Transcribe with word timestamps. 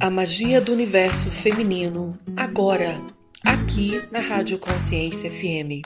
A 0.00 0.10
magia 0.10 0.60
do 0.60 0.72
universo 0.72 1.30
feminino, 1.30 2.18
agora, 2.36 3.00
aqui 3.44 4.00
na 4.10 4.20
Rádio 4.20 4.58
Consciência 4.58 5.30
FM. 5.30 5.82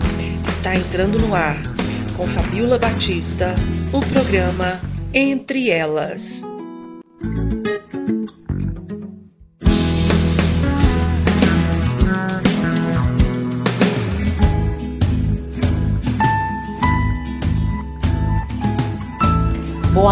Está 0.46 0.74
entrando 0.74 1.18
no 1.18 1.34
ar, 1.34 1.56
com 2.16 2.26
Fabiola 2.26 2.78
Batista, 2.78 3.54
o 3.92 4.00
programa 4.12 4.80
Entre 5.14 5.70
Elas. 5.70 6.42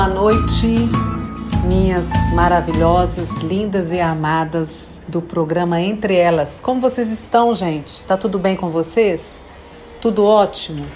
Boa 0.09 0.21
noite, 0.23 0.89
minhas 1.67 2.09
maravilhosas, 2.33 3.37
lindas 3.43 3.93
e 3.93 4.01
amadas 4.01 5.03
do 5.07 5.21
programa 5.21 5.83
Entre 5.83 6.15
Elas. 6.17 6.59
Como 6.63 6.81
vocês 6.81 7.11
estão, 7.11 7.55
gente? 7.55 8.03
Tá 8.05 8.17
tudo 8.17 8.39
bem 8.39 8.57
com 8.57 8.71
vocês? 8.71 9.39
Tudo 10.01 10.25
ótimo? 10.25 10.87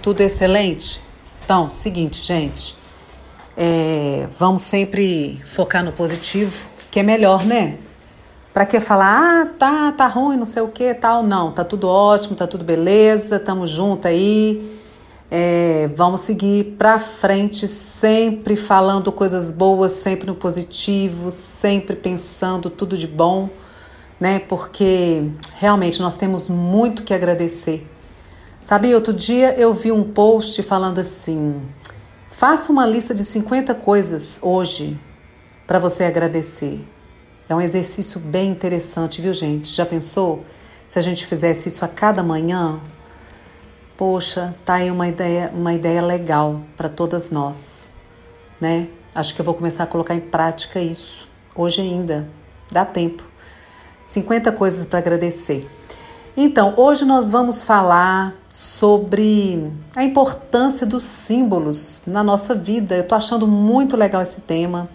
Tudo 0.00 0.22
excelente? 0.22 1.02
Então, 1.44 1.70
seguinte, 1.70 2.24
gente, 2.24 2.74
é, 3.54 4.26
vamos 4.38 4.62
sempre 4.62 5.42
focar 5.44 5.84
no 5.84 5.92
positivo, 5.92 6.64
que 6.90 6.98
é 6.98 7.02
melhor, 7.02 7.44
né? 7.44 7.76
Pra 8.54 8.64
que 8.64 8.80
falar, 8.80 9.42
ah, 9.42 9.46
tá, 9.58 9.92
tá 9.92 10.06
ruim, 10.06 10.38
não 10.38 10.46
sei 10.46 10.62
o 10.62 10.68
que, 10.68 10.94
tal? 10.94 11.22
Não, 11.22 11.52
tá 11.52 11.64
tudo 11.64 11.86
ótimo, 11.86 12.34
tá 12.34 12.46
tudo 12.46 12.64
beleza, 12.64 13.38
tamo 13.38 13.66
junto 13.66 14.08
aí 14.08 14.83
é, 15.30 15.88
vamos 15.94 16.20
seguir 16.20 16.76
para 16.78 16.98
frente, 16.98 17.66
sempre 17.66 18.56
falando 18.56 19.10
coisas 19.10 19.50
boas, 19.50 19.92
sempre 19.92 20.26
no 20.26 20.34
positivo, 20.34 21.30
sempre 21.30 21.96
pensando 21.96 22.70
tudo 22.70 22.96
de 22.96 23.06
bom, 23.06 23.48
né? 24.20 24.38
Porque 24.38 25.24
realmente 25.56 26.00
nós 26.00 26.16
temos 26.16 26.48
muito 26.48 27.02
que 27.02 27.14
agradecer. 27.14 27.86
Sabe, 28.62 28.94
outro 28.94 29.12
dia 29.12 29.54
eu 29.58 29.74
vi 29.74 29.92
um 29.92 30.04
post 30.04 30.62
falando 30.62 30.98
assim: 30.98 31.60
faça 32.28 32.70
uma 32.70 32.86
lista 32.86 33.14
de 33.14 33.24
50 33.24 33.74
coisas 33.74 34.38
hoje 34.42 34.98
para 35.66 35.78
você 35.78 36.04
agradecer. 36.04 36.80
É 37.48 37.54
um 37.54 37.60
exercício 37.60 38.18
bem 38.18 38.50
interessante, 38.50 39.20
viu, 39.20 39.34
gente? 39.34 39.74
Já 39.74 39.84
pensou? 39.84 40.44
Se 40.88 40.98
a 40.98 41.02
gente 41.02 41.26
fizesse 41.26 41.68
isso 41.68 41.84
a 41.84 41.88
cada 41.88 42.22
manhã, 42.22 42.80
Poxa, 43.96 44.54
tá 44.64 44.74
aí 44.74 44.90
uma 44.90 45.06
ideia, 45.06 45.52
uma 45.54 45.72
ideia 45.72 46.02
legal 46.02 46.60
para 46.76 46.88
todas 46.88 47.30
nós, 47.30 47.94
né? 48.60 48.88
Acho 49.14 49.32
que 49.32 49.40
eu 49.40 49.44
vou 49.44 49.54
começar 49.54 49.84
a 49.84 49.86
colocar 49.86 50.14
em 50.14 50.20
prática 50.20 50.80
isso 50.80 51.28
hoje 51.54 51.80
ainda. 51.80 52.28
Dá 52.70 52.84
tempo. 52.84 53.22
50 54.06 54.50
coisas 54.52 54.84
para 54.86 54.98
agradecer. 54.98 55.68
Então, 56.36 56.74
hoje 56.76 57.04
nós 57.04 57.30
vamos 57.30 57.62
falar 57.62 58.34
sobre 58.48 59.70
a 59.94 60.02
importância 60.02 60.84
dos 60.84 61.04
símbolos 61.04 62.02
na 62.06 62.24
nossa 62.24 62.56
vida. 62.56 62.96
Eu 62.96 63.06
tô 63.06 63.14
achando 63.14 63.46
muito 63.46 63.96
legal 63.96 64.20
esse 64.20 64.40
tema. 64.40 64.88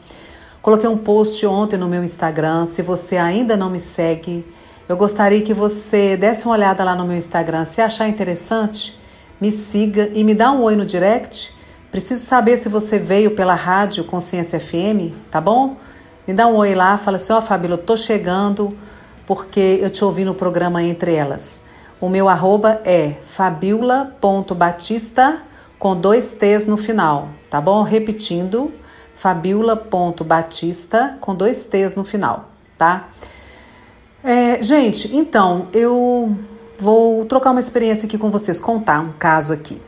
Coloquei 0.61 0.89
um 0.89 0.97
post 0.97 1.45
ontem 1.45 1.77
no 1.77 1.87
meu 1.87 2.03
Instagram. 2.03 2.65
Se 2.65 2.81
você 2.81 3.15
ainda 3.15 3.55
não 3.55 3.69
me 3.69 3.79
segue, 3.79 4.45
eu 4.89 4.97
gostaria 4.97 5.41
que 5.43 5.53
você 5.53 6.17
desse 6.17 6.43
uma 6.45 6.55
olhada 6.55 6.83
lá 6.83 6.95
no 6.95 7.05
meu 7.05 7.15
Instagram. 7.15 7.63
Se 7.63 7.79
achar 7.79 8.09
interessante, 8.09 8.99
me 9.39 9.51
siga 9.51 10.09
e 10.15 10.23
me 10.23 10.33
dá 10.33 10.51
um 10.51 10.63
oi 10.63 10.75
no 10.75 10.83
direct. 10.83 11.55
Preciso 11.91 12.25
saber 12.25 12.57
se 12.57 12.67
você 12.67 12.97
veio 12.97 13.35
pela 13.35 13.53
rádio 13.53 14.03
Consciência 14.03 14.59
FM, 14.59 15.13
tá 15.29 15.39
bom? 15.39 15.77
Me 16.27 16.33
dá 16.33 16.47
um 16.47 16.55
oi 16.55 16.73
lá, 16.73 16.97
fala 16.97 17.17
assim: 17.17 17.31
Ó, 17.31 17.37
oh, 17.37 17.41
Fabíola, 17.41 17.75
eu 17.75 17.77
tô 17.77 17.95
chegando 17.95 18.75
porque 19.27 19.77
eu 19.79 19.91
te 19.91 20.03
ouvi 20.03 20.25
no 20.25 20.33
programa 20.33 20.81
Entre 20.81 21.13
Elas. 21.13 21.65
O 22.01 22.09
meu 22.09 22.27
arroba 22.27 22.81
é 22.83 23.13
fabiola.batista 23.23 25.43
com 25.77 25.95
dois 25.95 26.33
T's 26.33 26.65
no 26.65 26.77
final, 26.77 27.29
tá 27.47 27.61
bom? 27.61 27.83
Repetindo, 27.83 28.73
fabiola.batista 29.13 31.15
com 31.21 31.35
dois 31.35 31.63
T's 31.65 31.93
no 31.93 32.03
final, 32.03 32.49
tá? 32.75 33.09
É, 34.23 34.61
gente, 34.61 35.15
então, 35.15 35.67
eu 35.71 36.37
vou 36.77 37.25
trocar 37.25 37.51
uma 37.51 37.59
experiência 37.59 38.05
aqui 38.05 38.17
com 38.17 38.29
vocês, 38.29 38.59
contar 38.59 38.99
um 38.99 39.13
caso 39.13 39.53
aqui. 39.53 39.81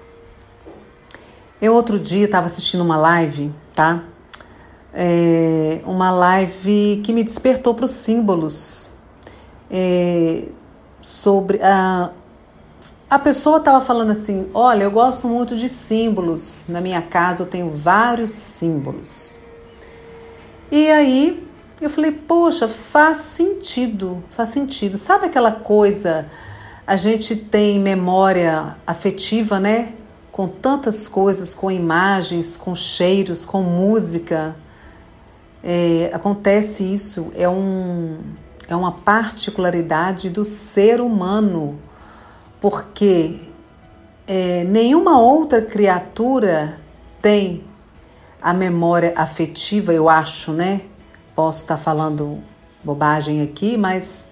Eu 1.62 1.74
outro 1.74 2.00
dia 2.00 2.26
estava 2.26 2.48
assistindo 2.48 2.82
uma 2.82 2.98
live, 2.98 3.54
tá? 3.74 4.04
É, 4.94 5.82
uma 5.86 6.12
live 6.12 7.02
que 7.04 7.14
me 7.14 7.24
despertou 7.24 7.74
para 7.74 7.86
os 7.86 7.92
símbolos. 7.92 8.92
É, 9.70 10.46
sobre 11.02 11.62
a, 11.62 12.10
a 13.10 13.20
pessoa 13.20 13.58
estava 13.58 13.80
falando 13.80 14.12
assim: 14.12 14.50
Olha, 14.54 14.84
eu 14.84 14.92
gosto 14.92 15.28
muito 15.28 15.56
de 15.56 15.70
símbolos. 15.70 16.66
Na 16.68 16.82
minha 16.82 17.02
casa 17.02 17.44
eu 17.44 17.46
tenho 17.46 17.70
vários 17.70 18.32
símbolos. 18.32 19.40
E 20.72 20.90
aí 20.90 21.48
eu 21.82 21.90
falei, 21.90 22.12
poxa, 22.12 22.68
faz 22.68 23.18
sentido, 23.18 24.24
faz 24.30 24.50
sentido. 24.50 25.00
Sabe 25.00 25.26
aquela 25.26 25.52
coisa, 25.52 26.28
a 26.86 26.96
gente 26.96 27.36
tem 27.36 27.80
memória 27.80 28.76
afetiva, 28.86 29.60
né? 29.60 29.94
Com 30.32 30.48
tantas 30.48 31.08
coisas, 31.08 31.56
com 31.56 31.72
imagens, 31.72 32.56
com 32.56 32.76
cheiros, 32.76 33.46
com 33.46 33.64
música. 33.64 34.56
É, 35.64 36.12
acontece 36.14 36.84
isso, 36.84 37.32
é, 37.36 37.50
um, 37.50 38.18
é 38.68 38.76
uma 38.76 38.92
particularidade 38.92 40.30
do 40.30 40.46
ser 40.46 41.02
humano, 41.02 41.80
porque 42.60 43.40
é, 44.28 44.64
nenhuma 44.64 45.20
outra 45.20 45.62
criatura 45.62 46.80
tem 47.22 47.64
a 48.42 48.54
memória 48.54 49.14
afetiva, 49.16 49.94
eu 49.94 50.10
acho, 50.10 50.52
né? 50.52 50.82
Posso 51.36 51.60
estar 51.60 51.78
falando 51.78 52.40
bobagem 52.84 53.42
aqui, 53.42 53.78
mas 53.78 54.28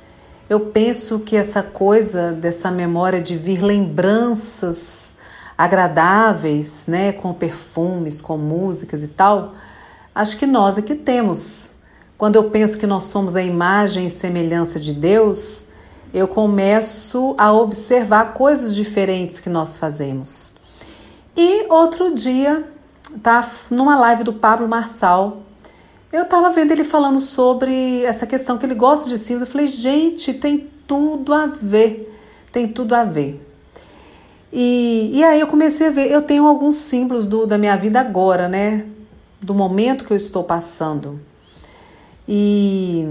eu 0.49 0.59
penso 0.59 1.19
que 1.19 1.35
essa 1.35 1.61
coisa 1.61 2.31
dessa 2.31 2.71
memória 2.71 3.21
de 3.21 3.35
vir 3.35 3.61
lembranças 3.61 5.15
agradáveis, 5.57 6.85
né, 6.87 7.11
com 7.11 7.33
perfumes, 7.33 8.21
com 8.21 8.37
músicas 8.37 9.03
e 9.03 9.07
tal, 9.07 9.53
acho 10.15 10.37
que 10.37 10.47
nós 10.47 10.77
é 10.77 10.81
que 10.81 10.95
temos. 10.95 11.75
Quando 12.17 12.35
eu 12.35 12.49
penso 12.49 12.77
que 12.77 12.87
nós 12.87 13.03
somos 13.03 13.35
a 13.35 13.41
imagem 13.41 14.05
e 14.07 14.09
semelhança 14.09 14.79
de 14.79 14.93
Deus, 14.93 15.65
eu 16.13 16.27
começo 16.27 17.35
a 17.37 17.51
observar 17.53 18.33
coisas 18.33 18.73
diferentes 18.73 19.39
que 19.39 19.49
nós 19.49 19.77
fazemos. 19.77 20.53
E 21.35 21.67
outro 21.69 22.13
dia, 22.13 22.65
tá 23.21 23.47
numa 23.69 23.97
live 23.97 24.23
do 24.23 24.33
Pablo 24.33 24.67
Marçal, 24.67 25.43
eu 26.11 26.23
estava 26.23 26.49
vendo 26.51 26.71
ele 26.71 26.83
falando 26.83 27.21
sobre 27.21 28.03
essa 28.03 28.25
questão 28.25 28.57
que 28.57 28.65
ele 28.65 28.75
gosta 28.75 29.07
de 29.07 29.17
símbolos. 29.17 29.47
Eu 29.47 29.51
falei, 29.51 29.67
gente, 29.67 30.33
tem 30.33 30.69
tudo 30.87 31.33
a 31.33 31.45
ver. 31.45 32.15
Tem 32.51 32.67
tudo 32.67 32.95
a 32.95 33.03
ver. 33.03 33.45
E, 34.51 35.11
e 35.13 35.23
aí 35.23 35.39
eu 35.39 35.47
comecei 35.47 35.87
a 35.87 35.91
ver, 35.91 36.11
eu 36.11 36.23
tenho 36.23 36.47
alguns 36.47 36.77
símbolos 36.77 37.25
do, 37.25 37.45
da 37.45 37.57
minha 37.57 37.77
vida 37.77 37.99
agora, 37.99 38.49
né? 38.49 38.85
Do 39.39 39.53
momento 39.53 40.03
que 40.03 40.11
eu 40.11 40.17
estou 40.17 40.43
passando. 40.43 41.19
E, 42.27 43.07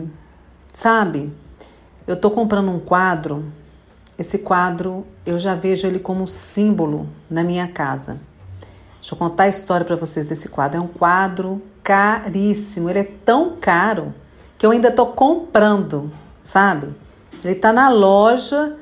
sabe, 0.72 1.32
eu 2.06 2.14
estou 2.14 2.32
comprando 2.32 2.70
um 2.70 2.80
quadro. 2.80 3.44
Esse 4.18 4.38
quadro, 4.38 5.06
eu 5.24 5.38
já 5.38 5.54
vejo 5.54 5.86
ele 5.86 6.00
como 6.00 6.26
símbolo 6.26 7.08
na 7.30 7.44
minha 7.44 7.68
casa. 7.68 8.18
Deixa 9.00 9.14
eu 9.14 9.18
contar 9.18 9.44
a 9.44 9.48
história 9.48 9.86
para 9.86 9.94
vocês 9.94 10.26
desse 10.26 10.48
quadro. 10.48 10.78
É 10.78 10.80
um 10.80 10.88
quadro 10.88 11.62
caríssimo. 11.88 12.90
Ele 12.90 12.98
é 12.98 13.12
tão 13.24 13.56
caro 13.58 14.12
que 14.58 14.66
eu 14.66 14.70
ainda 14.70 14.88
estou 14.88 15.06
comprando, 15.06 16.12
sabe? 16.42 16.88
Ele 17.42 17.54
está 17.54 17.72
na 17.72 17.88
loja 17.88 18.76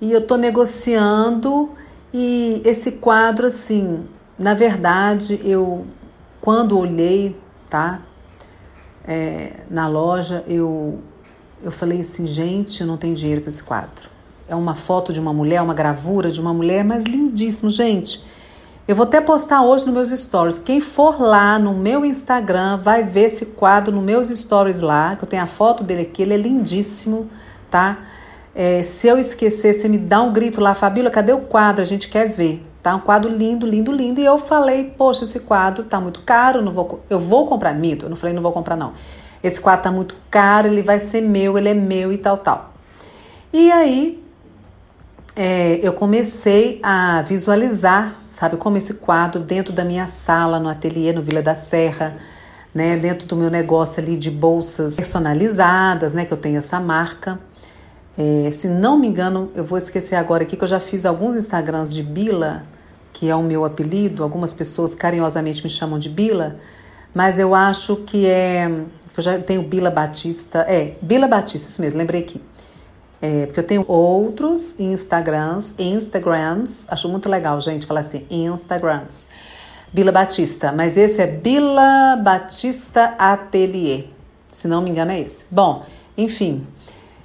e 0.00 0.12
eu 0.12 0.20
estou 0.20 0.38
negociando. 0.38 1.70
E 2.14 2.62
esse 2.64 2.92
quadro, 2.92 3.48
assim, 3.48 4.04
na 4.38 4.54
verdade, 4.54 5.40
eu 5.42 5.84
quando 6.40 6.78
olhei, 6.78 7.36
tá? 7.68 8.00
É, 9.04 9.64
na 9.68 9.88
loja, 9.88 10.44
eu, 10.46 11.00
eu 11.64 11.72
falei 11.72 12.00
assim, 12.02 12.28
gente, 12.28 12.84
não 12.84 12.96
tenho 12.96 13.14
dinheiro 13.16 13.40
para 13.40 13.50
esse 13.50 13.64
quadro. 13.64 14.08
É 14.46 14.54
uma 14.54 14.76
foto 14.76 15.12
de 15.12 15.18
uma 15.18 15.32
mulher, 15.32 15.60
uma 15.62 15.74
gravura 15.74 16.30
de 16.30 16.40
uma 16.40 16.54
mulher, 16.54 16.84
mas 16.84 17.02
lindíssimo, 17.02 17.70
gente. 17.70 18.22
Eu 18.86 18.96
vou 18.96 19.04
até 19.04 19.20
postar 19.20 19.62
hoje 19.62 19.84
nos 19.86 19.94
meus 19.94 20.08
stories. 20.10 20.58
Quem 20.58 20.80
for 20.80 21.20
lá 21.20 21.56
no 21.56 21.72
meu 21.72 22.04
Instagram 22.04 22.76
vai 22.76 23.04
ver 23.04 23.26
esse 23.26 23.46
quadro 23.46 23.94
nos 23.94 24.02
meus 24.02 24.26
stories 24.26 24.80
lá, 24.80 25.14
que 25.14 25.22
eu 25.22 25.28
tenho 25.28 25.42
a 25.42 25.46
foto 25.46 25.84
dele 25.84 26.02
aqui, 26.02 26.22
ele 26.22 26.34
é 26.34 26.36
lindíssimo, 26.36 27.30
tá? 27.70 27.98
É, 28.52 28.82
se 28.82 29.06
eu 29.06 29.18
esquecer, 29.18 29.74
você 29.74 29.88
me 29.88 29.98
dá 29.98 30.20
um 30.20 30.32
grito 30.32 30.60
lá, 30.60 30.74
Fabíola, 30.74 31.10
cadê 31.10 31.32
o 31.32 31.42
quadro? 31.42 31.80
A 31.80 31.84
gente 31.84 32.08
quer 32.08 32.28
ver. 32.28 32.66
Tá 32.82 32.96
um 32.96 33.00
quadro 33.00 33.30
lindo, 33.30 33.64
lindo, 33.64 33.92
lindo. 33.92 34.20
E 34.20 34.24
eu 34.24 34.36
falei, 34.36 34.92
poxa, 34.98 35.22
esse 35.24 35.38
quadro 35.38 35.84
tá 35.84 36.00
muito 36.00 36.20
caro, 36.22 36.60
não 36.60 36.72
vou, 36.72 37.04
eu 37.08 37.20
vou 37.20 37.46
comprar 37.46 37.72
mito. 37.72 38.06
Eu 38.06 38.08
não 38.08 38.16
falei, 38.16 38.34
não 38.34 38.42
vou 38.42 38.50
comprar 38.50 38.74
não. 38.74 38.94
Esse 39.44 39.60
quadro 39.60 39.84
tá 39.84 39.92
muito 39.92 40.16
caro, 40.28 40.66
ele 40.66 40.82
vai 40.82 40.98
ser 40.98 41.20
meu, 41.20 41.56
ele 41.56 41.68
é 41.68 41.74
meu 41.74 42.12
e 42.12 42.18
tal, 42.18 42.36
tal. 42.36 42.74
E 43.52 43.70
aí 43.70 44.21
é, 45.34 45.78
eu 45.82 45.92
comecei 45.92 46.78
a 46.82 47.22
visualizar, 47.22 48.16
sabe, 48.28 48.56
como 48.56 48.76
esse 48.76 48.94
quadro 48.94 49.42
dentro 49.42 49.72
da 49.72 49.84
minha 49.84 50.06
sala, 50.06 50.60
no 50.60 50.68
ateliê, 50.68 51.12
no 51.12 51.22
Vila 51.22 51.40
da 51.40 51.54
Serra, 51.54 52.16
né, 52.74 52.96
dentro 52.96 53.26
do 53.26 53.36
meu 53.36 53.50
negócio 53.50 54.02
ali 54.02 54.16
de 54.16 54.30
bolsas 54.30 54.96
personalizadas, 54.96 56.12
né, 56.12 56.24
que 56.24 56.32
eu 56.32 56.36
tenho 56.36 56.58
essa 56.58 56.78
marca. 56.78 57.38
É, 58.16 58.50
se 58.52 58.68
não 58.68 58.98
me 58.98 59.06
engano, 59.06 59.50
eu 59.54 59.64
vou 59.64 59.78
esquecer 59.78 60.16
agora 60.16 60.42
aqui 60.42 60.56
que 60.56 60.64
eu 60.64 60.68
já 60.68 60.80
fiz 60.80 61.06
alguns 61.06 61.34
Instagrams 61.34 61.92
de 61.94 62.02
Bila, 62.02 62.64
que 63.12 63.30
é 63.30 63.34
o 63.34 63.42
meu 63.42 63.64
apelido, 63.64 64.22
algumas 64.22 64.52
pessoas 64.52 64.94
carinhosamente 64.94 65.62
me 65.62 65.70
chamam 65.70 65.98
de 65.98 66.08
Bila, 66.08 66.56
mas 67.14 67.38
eu 67.38 67.54
acho 67.54 67.96
que 68.04 68.26
é. 68.26 68.70
Eu 69.14 69.22
já 69.22 69.38
tenho 69.38 69.62
Bila 69.62 69.90
Batista, 69.90 70.60
é, 70.60 70.94
Bila 71.02 71.28
Batista, 71.28 71.68
isso 71.68 71.80
mesmo, 71.82 71.98
lembrei 71.98 72.22
aqui. 72.22 72.40
É, 73.22 73.46
porque 73.46 73.60
eu 73.60 73.64
tenho 73.64 73.84
outros 73.86 74.78
Instagrams, 74.80 75.74
Instagrams, 75.78 76.86
acho 76.90 77.08
muito 77.08 77.28
legal, 77.28 77.60
gente, 77.60 77.86
falar 77.86 78.00
assim, 78.00 78.26
Instagrams. 78.28 79.28
Bila 79.92 80.10
Batista, 80.10 80.72
mas 80.72 80.96
esse 80.96 81.22
é 81.22 81.26
Bila 81.28 82.16
Batista 82.16 83.14
Atelier, 83.16 84.06
se 84.50 84.66
não 84.66 84.82
me 84.82 84.90
engano 84.90 85.12
é 85.12 85.20
esse. 85.20 85.44
Bom, 85.48 85.84
enfim, 86.18 86.66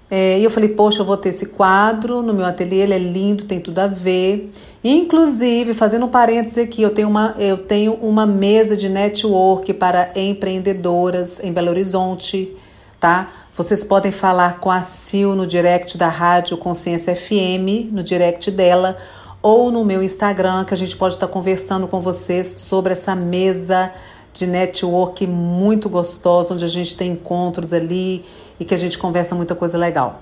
é, 0.09 0.39
e 0.39 0.43
eu 0.43 0.49
falei, 0.49 0.69
poxa, 0.69 1.01
eu 1.01 1.05
vou 1.05 1.17
ter 1.17 1.29
esse 1.29 1.47
quadro 1.47 2.21
no 2.21 2.33
meu 2.33 2.45
ateliê, 2.45 2.81
ele 2.81 2.93
é 2.93 2.99
lindo, 2.99 3.45
tem 3.45 3.59
tudo 3.59 3.79
a 3.79 3.87
ver. 3.87 4.51
Inclusive, 4.83 5.73
fazendo 5.73 6.05
um 6.05 6.09
parênteses 6.09 6.57
aqui, 6.57 6.81
eu 6.81 6.91
tenho 6.91 7.09
uma, 7.09 7.35
eu 7.37 7.57
tenho 7.57 7.93
uma 7.93 8.25
mesa 8.25 8.77
de 8.77 8.87
network 8.87 9.73
para 9.73 10.11
empreendedoras 10.15 11.43
em 11.43 11.51
Belo 11.51 11.69
Horizonte, 11.69 12.55
tá? 12.99 13.27
Vocês 13.53 13.83
podem 13.83 14.11
falar 14.11 14.59
com 14.59 14.69
a 14.69 14.83
Sil 14.83 15.33
no 15.35 15.47
direct 15.47 15.97
da 15.97 16.07
Rádio 16.07 16.57
Consciência 16.57 17.15
FM, 17.15 17.91
no 17.91 18.03
direct 18.03 18.51
dela, 18.51 18.97
ou 19.41 19.71
no 19.71 19.83
meu 19.85 20.03
Instagram, 20.03 20.65
que 20.65 20.73
a 20.73 20.77
gente 20.77 20.95
pode 20.95 21.15
estar 21.15 21.27
conversando 21.27 21.87
com 21.87 22.01
vocês 22.01 22.47
sobre 22.57 22.93
essa 22.93 23.15
mesa 23.15 23.91
de 24.33 24.45
network 24.45 25.25
muito 25.25 25.89
gostosa, 25.89 26.53
onde 26.53 26.65
a 26.65 26.67
gente 26.67 26.95
tem 26.95 27.13
encontros 27.13 27.73
ali 27.73 28.23
e 28.59 28.65
que 28.65 28.73
a 28.73 28.77
gente 28.77 28.97
conversa 28.97 29.33
muita 29.33 29.55
coisa 29.55 29.77
legal. 29.77 30.21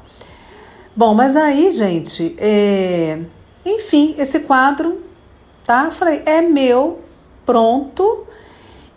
Bom, 0.96 1.14
mas 1.14 1.36
aí, 1.36 1.72
gente, 1.74 2.36
é... 2.38 3.20
enfim, 3.66 4.16
esse 4.18 4.40
quadro, 4.42 5.02
tá? 5.66 5.92
Falei, 5.92 6.22
é 6.26 6.42
meu, 6.42 7.02
pronto. 7.46 8.26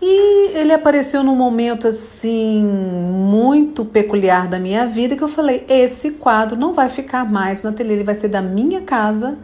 E 0.01 0.57
ele 0.57 0.73
apareceu 0.73 1.23
num 1.25 1.35
momento 1.35 1.89
assim 1.89 2.63
muito 2.63 3.85
peculiar 3.85 4.47
da 4.47 4.59
minha 4.59 4.87
vida 4.87 5.17
que 5.17 5.23
eu 5.23 5.29
falei: 5.29 5.65
esse 5.69 6.13
quadro 6.13 6.57
não 6.57 6.73
vai 6.73 6.89
ficar 6.89 7.29
mais 7.29 7.63
no 7.63 7.71
ateliê, 7.71 7.95
ele 7.95 8.05
vai 8.05 8.15
ser 8.15 8.29
da 8.29 8.41
minha 8.41 8.83
casa, 8.83 9.37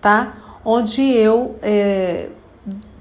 tá? 0.00 0.58
Onde 0.64 1.02
eu 1.02 1.56
é, 1.60 2.28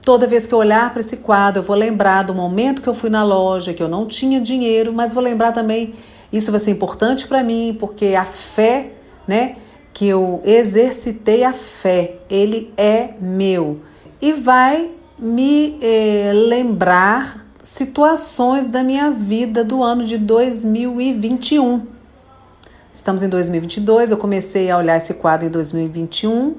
Toda 0.05 0.27
vez 0.27 0.45
que 0.45 0.53
eu 0.53 0.59
olhar 0.59 0.91
para 0.91 0.99
esse 0.99 1.17
quadro, 1.17 1.61
eu 1.61 1.63
vou 1.63 1.75
lembrar 1.75 2.21
do 2.21 2.35
momento 2.35 2.79
que 2.79 2.87
eu 2.87 2.93
fui 2.93 3.09
na 3.09 3.23
loja, 3.23 3.73
que 3.73 3.81
eu 3.81 3.87
não 3.89 4.05
tinha 4.05 4.39
dinheiro, 4.39 4.93
mas 4.93 5.15
vou 5.15 5.23
lembrar 5.23 5.51
também, 5.51 5.95
isso 6.31 6.51
vai 6.51 6.59
ser 6.59 6.69
importante 6.69 7.27
para 7.27 7.41
mim, 7.41 7.75
porque 7.79 8.13
a 8.13 8.23
fé, 8.23 8.91
né, 9.27 9.55
que 9.91 10.07
eu 10.07 10.43
exercitei 10.45 11.43
a 11.43 11.51
fé, 11.51 12.17
ele 12.29 12.71
é 12.77 13.13
meu. 13.19 13.79
E 14.21 14.31
vai 14.31 14.91
me 15.17 15.77
eh, 15.81 16.31
lembrar 16.33 17.45
situações 17.63 18.67
da 18.67 18.83
minha 18.83 19.09
vida 19.09 19.63
do 19.63 19.81
ano 19.81 20.03
de 20.03 20.17
2021. 20.17 21.87
Estamos 22.93 23.23
em 23.23 23.29
2022, 23.29 24.11
eu 24.11 24.17
comecei 24.17 24.69
a 24.69 24.77
olhar 24.77 24.97
esse 24.97 25.13
quadro 25.15 25.47
em 25.47 25.49
2021 25.49 26.55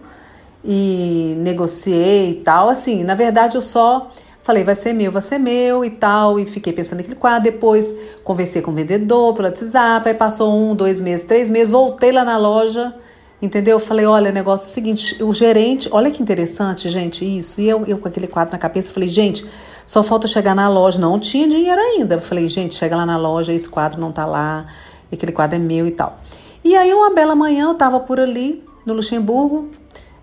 e 0.64 1.34
negociei 1.38 2.30
e 2.30 2.34
tal. 2.42 2.68
Assim, 2.68 3.04
na 3.04 3.14
verdade 3.14 3.56
eu 3.56 3.62
só 3.62 4.10
falei, 4.42 4.64
vai 4.64 4.74
ser 4.74 4.92
meu, 4.92 5.10
vai 5.10 5.22
ser 5.22 5.38
meu 5.38 5.84
e 5.84 5.90
tal, 5.90 6.38
e 6.38 6.46
fiquei 6.46 6.72
pensando 6.72 6.98
naquele 6.98 7.16
quadro. 7.16 7.50
Depois 7.50 7.94
conversei 8.24 8.62
com 8.62 8.70
o 8.70 8.74
vendedor 8.74 9.34
pelo 9.34 9.48
WhatsApp, 9.48 10.08
aí 10.08 10.14
passou 10.14 10.52
um, 10.52 10.74
dois 10.74 11.00
meses, 11.00 11.24
três 11.24 11.50
meses, 11.50 11.70
voltei 11.70 12.12
lá 12.12 12.24
na 12.24 12.36
loja, 12.36 12.94
entendeu? 13.40 13.78
Falei, 13.78 14.06
olha, 14.06 14.30
o 14.30 14.34
negócio 14.34 14.66
é 14.66 14.70
o 14.70 14.72
seguinte, 14.72 15.22
o 15.22 15.32
gerente, 15.32 15.88
olha 15.92 16.10
que 16.10 16.22
interessante, 16.22 16.88
gente, 16.88 17.24
isso. 17.24 17.60
E 17.60 17.68
eu, 17.68 17.84
eu 17.86 17.98
com 17.98 18.08
aquele 18.08 18.26
quadro 18.26 18.52
na 18.52 18.58
cabeça, 18.58 18.90
falei, 18.90 19.08
gente, 19.08 19.46
só 19.84 20.02
falta 20.02 20.26
chegar 20.26 20.54
na 20.54 20.68
loja, 20.68 20.98
não 20.98 21.18
tinha 21.18 21.48
dinheiro 21.48 21.80
ainda. 21.80 22.18
Falei, 22.18 22.48
gente, 22.48 22.74
chega 22.74 22.96
lá 22.96 23.06
na 23.06 23.16
loja, 23.16 23.52
esse 23.52 23.68
quadro 23.68 24.00
não 24.00 24.12
tá 24.12 24.24
lá, 24.24 24.66
aquele 25.12 25.32
quadro 25.32 25.56
é 25.56 25.58
meu 25.58 25.86
e 25.86 25.90
tal. 25.90 26.18
E 26.64 26.74
aí, 26.74 26.92
uma 26.92 27.14
bela 27.14 27.34
manhã, 27.34 27.68
eu 27.68 27.74
tava 27.74 28.00
por 28.00 28.18
ali, 28.18 28.64
no 28.84 28.94
Luxemburgo, 28.94 29.70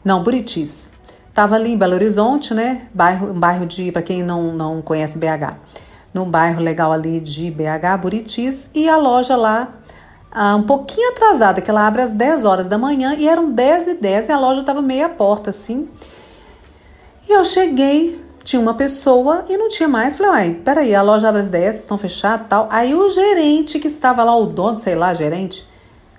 não, 0.03 0.21
Buritis. 0.21 0.91
Tava 1.33 1.55
ali 1.55 1.71
em 1.71 1.77
Belo 1.77 1.93
Horizonte, 1.93 2.53
né? 2.53 2.87
Bairro, 2.93 3.31
um 3.31 3.39
bairro 3.39 3.65
de, 3.65 3.91
para 3.91 4.01
quem 4.01 4.21
não, 4.21 4.53
não 4.53 4.81
conhece 4.81 5.17
BH, 5.17 5.57
num 6.13 6.29
bairro 6.29 6.61
legal 6.61 6.91
ali 6.91 7.19
de 7.19 7.49
BH, 7.49 7.97
Buritis, 8.01 8.69
e 8.73 8.87
a 8.87 8.97
loja 8.97 9.35
lá 9.35 9.79
ah, 10.35 10.55
um 10.55 10.63
pouquinho 10.63 11.11
atrasada, 11.11 11.61
que 11.61 11.69
ela 11.69 11.85
abre 11.85 12.01
às 12.01 12.15
10 12.15 12.43
horas 12.43 12.67
da 12.67 12.75
manhã, 12.75 13.13
e 13.13 13.27
eram 13.27 13.51
10 13.51 13.87
e 13.87 13.93
10 13.93 14.29
e 14.29 14.31
a 14.31 14.39
loja 14.39 14.63
tava 14.63 14.81
meia 14.81 15.07
porta, 15.07 15.51
assim. 15.51 15.87
E 17.29 17.31
eu 17.31 17.45
cheguei, 17.45 18.19
tinha 18.43 18.59
uma 18.59 18.73
pessoa 18.73 19.45
e 19.47 19.55
não 19.55 19.69
tinha 19.69 19.87
mais. 19.87 20.15
Falei, 20.15 20.31
uai, 20.31 20.61
peraí, 20.65 20.95
a 20.95 21.03
loja 21.03 21.29
abre 21.29 21.41
às 21.41 21.49
10, 21.49 21.75
estão 21.75 21.99
fechadas 21.99 22.47
tal. 22.49 22.67
Aí 22.71 22.95
o 22.95 23.07
gerente 23.09 23.77
que 23.77 23.85
estava 23.85 24.23
lá, 24.23 24.35
o 24.35 24.47
dono, 24.47 24.75
sei 24.75 24.95
lá, 24.95 25.13
gerente, 25.13 25.67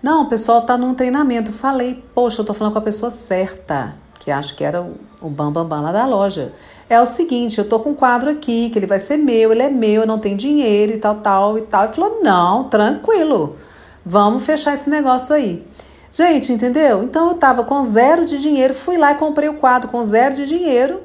não, 0.00 0.22
o 0.22 0.28
pessoal 0.28 0.62
tá 0.62 0.78
num 0.78 0.94
treinamento. 0.94 1.52
Falei, 1.52 2.04
poxa, 2.14 2.40
eu 2.40 2.44
tô 2.44 2.54
falando 2.54 2.72
com 2.72 2.78
a 2.78 2.82
pessoa 2.82 3.10
certa, 3.10 3.96
que 4.20 4.30
acho 4.30 4.54
que 4.54 4.62
era 4.62 4.80
o, 4.80 4.94
o 5.20 5.28
bam, 5.28 5.50
bam, 5.50 5.66
bam 5.66 5.82
lá 5.82 5.90
da 5.90 6.06
loja. 6.06 6.52
É 6.88 7.00
o 7.00 7.06
seguinte, 7.06 7.58
eu 7.58 7.68
tô 7.68 7.80
com 7.80 7.90
um 7.90 7.94
quadro 7.94 8.30
aqui, 8.30 8.70
que 8.70 8.78
ele 8.78 8.86
vai 8.86 9.00
ser 9.00 9.16
meu, 9.16 9.50
ele 9.50 9.62
é 9.62 9.70
meu, 9.70 10.02
eu 10.02 10.06
não 10.06 10.20
tenho 10.20 10.36
dinheiro 10.36 10.92
e 10.92 10.98
tal, 10.98 11.16
tal 11.16 11.58
e 11.58 11.62
tal. 11.62 11.86
E 11.86 11.88
falou, 11.88 12.20
não, 12.22 12.64
tranquilo, 12.68 13.56
vamos 14.04 14.44
fechar 14.44 14.74
esse 14.74 14.88
negócio 14.90 15.34
aí. 15.34 15.66
Gente, 16.10 16.52
entendeu? 16.52 17.02
Então 17.02 17.28
eu 17.28 17.34
tava 17.34 17.64
com 17.64 17.82
zero 17.82 18.24
de 18.24 18.38
dinheiro, 18.38 18.72
fui 18.72 18.96
lá 18.96 19.12
e 19.12 19.16
comprei 19.16 19.48
o 19.48 19.54
quadro 19.54 19.90
com 19.90 20.04
zero 20.04 20.34
de 20.34 20.46
dinheiro. 20.46 21.00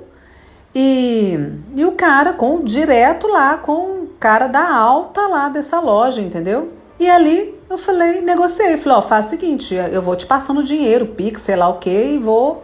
E, 0.74 1.38
e 1.75 1.84
o 1.84 1.94
cara 1.94 2.34
com 2.34 2.63
direto 2.63 3.28
lá 3.28 3.58
com 3.58 4.03
o 4.03 4.10
cara 4.20 4.48
da 4.48 4.72
alta 4.72 5.27
lá 5.27 5.50
dessa 5.50 5.79
loja, 5.79 6.22
entendeu? 6.22 6.74
E 7.00 7.10
ali 7.10 7.58
eu 7.70 7.77
falei, 7.77 8.22
negociei, 8.22 8.77
falei, 8.77 8.98
ó, 8.98 9.01
faz 9.01 9.27
o 9.27 9.29
seguinte, 9.29 9.74
eu 9.74 10.01
vou 10.01 10.15
te 10.15 10.25
passando 10.25 10.63
dinheiro, 10.63 11.08
Pix, 11.08 11.41
sei 11.41 11.56
lá 11.56 11.68
o 11.70 11.79
que, 11.79 11.89
e 11.89 12.18
vou 12.18 12.63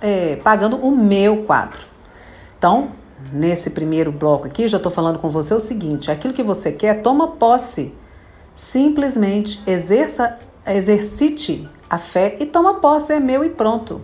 é, 0.00 0.36
pagando 0.36 0.76
o 0.76 0.90
meu 0.90 1.44
quadro. 1.44 1.80
Então, 2.58 2.90
nesse 3.32 3.70
primeiro 3.70 4.10
bloco 4.10 4.46
aqui, 4.46 4.66
já 4.66 4.76
estou 4.76 4.90
falando 4.90 5.18
com 5.18 5.28
você 5.28 5.54
o 5.54 5.58
seguinte: 5.58 6.10
aquilo 6.10 6.34
que 6.34 6.42
você 6.42 6.72
quer, 6.72 7.02
toma 7.02 7.28
posse. 7.28 7.94
Simplesmente 8.52 9.62
exerça, 9.66 10.38
exercite 10.66 11.68
a 11.88 11.98
fé 11.98 12.36
e 12.40 12.46
toma 12.46 12.74
posse, 12.74 13.12
é 13.12 13.20
meu 13.20 13.44
e 13.44 13.50
pronto, 13.50 14.00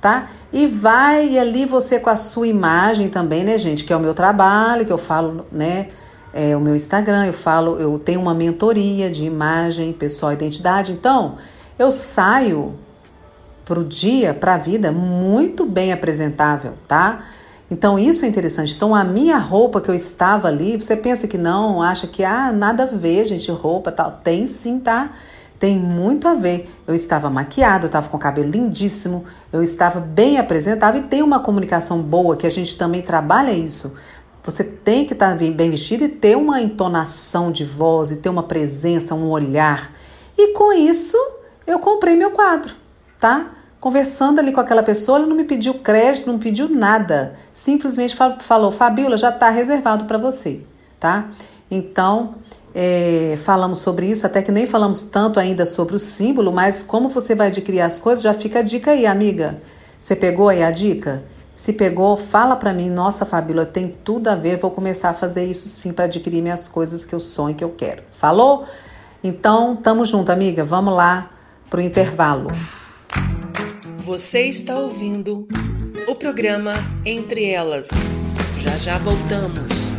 tá? 0.00 0.28
E 0.52 0.66
vai 0.66 1.38
ali 1.38 1.64
você 1.64 1.98
com 1.98 2.10
a 2.10 2.16
sua 2.16 2.46
imagem 2.46 3.08
também, 3.08 3.44
né, 3.44 3.56
gente? 3.56 3.84
Que 3.84 3.92
é 3.92 3.96
o 3.96 4.00
meu 4.00 4.14
trabalho, 4.14 4.84
que 4.84 4.92
eu 4.92 4.98
falo, 4.98 5.46
né? 5.50 5.88
é, 6.32 6.56
o 6.56 6.60
meu 6.60 6.76
Instagram, 6.76 7.26
eu 7.26 7.32
falo, 7.32 7.78
eu 7.78 7.98
tenho 7.98 8.20
uma 8.20 8.34
mentoria 8.34 9.10
de 9.10 9.24
imagem, 9.24 9.92
pessoal, 9.92 10.32
identidade. 10.32 10.92
Então, 10.92 11.36
eu 11.78 11.90
saio 11.90 12.74
para 13.64 13.80
o 13.80 13.84
dia, 13.84 14.32
para 14.34 14.54
a 14.54 14.58
vida, 14.58 14.92
muito 14.92 15.64
bem 15.64 15.92
apresentável, 15.92 16.74
tá? 16.86 17.24
Então, 17.70 17.96
isso 17.96 18.24
é 18.24 18.28
interessante. 18.28 18.74
Então, 18.74 18.94
a 18.94 19.04
minha 19.04 19.38
roupa 19.38 19.80
que 19.80 19.88
eu 19.88 19.94
estava 19.94 20.48
ali, 20.48 20.76
você 20.76 20.96
pensa 20.96 21.28
que 21.28 21.38
não, 21.38 21.80
acha 21.80 22.06
que, 22.06 22.24
ah, 22.24 22.50
nada 22.50 22.82
a 22.82 22.86
ver, 22.86 23.24
gente, 23.24 23.48
roupa 23.50 23.92
tal. 23.92 24.20
Tem 24.24 24.46
sim, 24.46 24.80
tá? 24.80 25.12
Tem 25.56 25.78
muito 25.78 26.26
a 26.26 26.34
ver. 26.34 26.68
Eu 26.84 26.94
estava 26.94 27.30
maquiada, 27.30 27.84
eu 27.84 27.88
estava 27.88 28.08
com 28.08 28.16
o 28.16 28.20
cabelo 28.20 28.50
lindíssimo, 28.50 29.24
eu 29.52 29.62
estava 29.62 30.00
bem 30.00 30.38
apresentável 30.38 31.00
e 31.00 31.04
tem 31.04 31.22
uma 31.22 31.38
comunicação 31.38 32.02
boa 32.02 32.36
que 32.36 32.46
a 32.46 32.50
gente 32.50 32.76
também 32.76 33.02
trabalha 33.02 33.52
isso. 33.52 33.94
Você 34.42 34.64
tem 34.64 35.04
que 35.04 35.12
estar 35.12 35.36
bem 35.36 35.70
vestido 35.70 36.02
e 36.02 36.08
ter 36.08 36.36
uma 36.36 36.60
entonação 36.60 37.52
de 37.52 37.64
voz, 37.64 38.10
e 38.10 38.16
ter 38.16 38.30
uma 38.30 38.42
presença, 38.42 39.14
um 39.14 39.28
olhar. 39.28 39.92
E 40.36 40.54
com 40.54 40.72
isso, 40.72 41.16
eu 41.66 41.78
comprei 41.78 42.16
meu 42.16 42.30
quadro, 42.30 42.74
tá? 43.18 43.50
Conversando 43.80 44.38
ali 44.38 44.52
com 44.52 44.60
aquela 44.60 44.82
pessoa, 44.82 45.18
ela 45.18 45.26
não 45.26 45.34
me 45.34 45.44
pediu 45.44 45.74
crédito, 45.74 46.26
não 46.26 46.34
me 46.34 46.40
pediu 46.40 46.68
nada. 46.68 47.34
Simplesmente 47.50 48.14
falou: 48.40 48.70
Fabiola, 48.70 49.16
já 49.16 49.30
está 49.30 49.48
reservado 49.48 50.04
para 50.04 50.18
você, 50.18 50.60
tá? 50.98 51.30
Então, 51.70 52.34
é, 52.74 53.38
falamos 53.42 53.78
sobre 53.78 54.06
isso, 54.06 54.26
até 54.26 54.42
que 54.42 54.52
nem 54.52 54.66
falamos 54.66 55.02
tanto 55.02 55.40
ainda 55.40 55.64
sobre 55.64 55.96
o 55.96 55.98
símbolo, 55.98 56.52
mas 56.52 56.82
como 56.82 57.08
você 57.08 57.34
vai 57.34 57.46
adquirir 57.46 57.80
as 57.80 57.98
coisas, 57.98 58.22
já 58.22 58.34
fica 58.34 58.58
a 58.58 58.62
dica 58.62 58.90
aí, 58.90 59.06
amiga. 59.06 59.62
Você 59.98 60.14
pegou 60.14 60.50
aí 60.50 60.62
a 60.62 60.70
dica? 60.70 61.24
Se 61.54 61.72
pegou, 61.72 62.16
fala 62.16 62.56
para 62.56 62.72
mim, 62.72 62.90
nossa 62.90 63.24
Fabíola, 63.24 63.64
tem 63.64 63.96
tudo 64.04 64.28
a 64.28 64.34
ver, 64.34 64.58
vou 64.58 64.70
começar 64.70 65.10
a 65.10 65.14
fazer 65.14 65.44
isso 65.44 65.66
sim 65.66 65.92
para 65.92 66.04
adquirir 66.04 66.42
minhas 66.42 66.68
coisas 66.68 67.04
que 67.04 67.14
eu 67.14 67.20
sonho, 67.20 67.54
que 67.54 67.64
eu 67.64 67.70
quero. 67.70 68.02
Falou? 68.12 68.64
Então, 69.22 69.76
tamo 69.76 70.04
junto, 70.04 70.30
amiga. 70.30 70.64
Vamos 70.64 70.94
lá 70.94 71.30
pro 71.68 71.80
intervalo. 71.80 72.50
Você 74.00 74.46
está 74.46 74.78
ouvindo 74.78 75.46
o 76.08 76.14
programa 76.14 76.72
Entre 77.04 77.44
Elas. 77.44 77.88
Já 78.62 78.78
já 78.78 78.98
voltamos. 78.98 79.89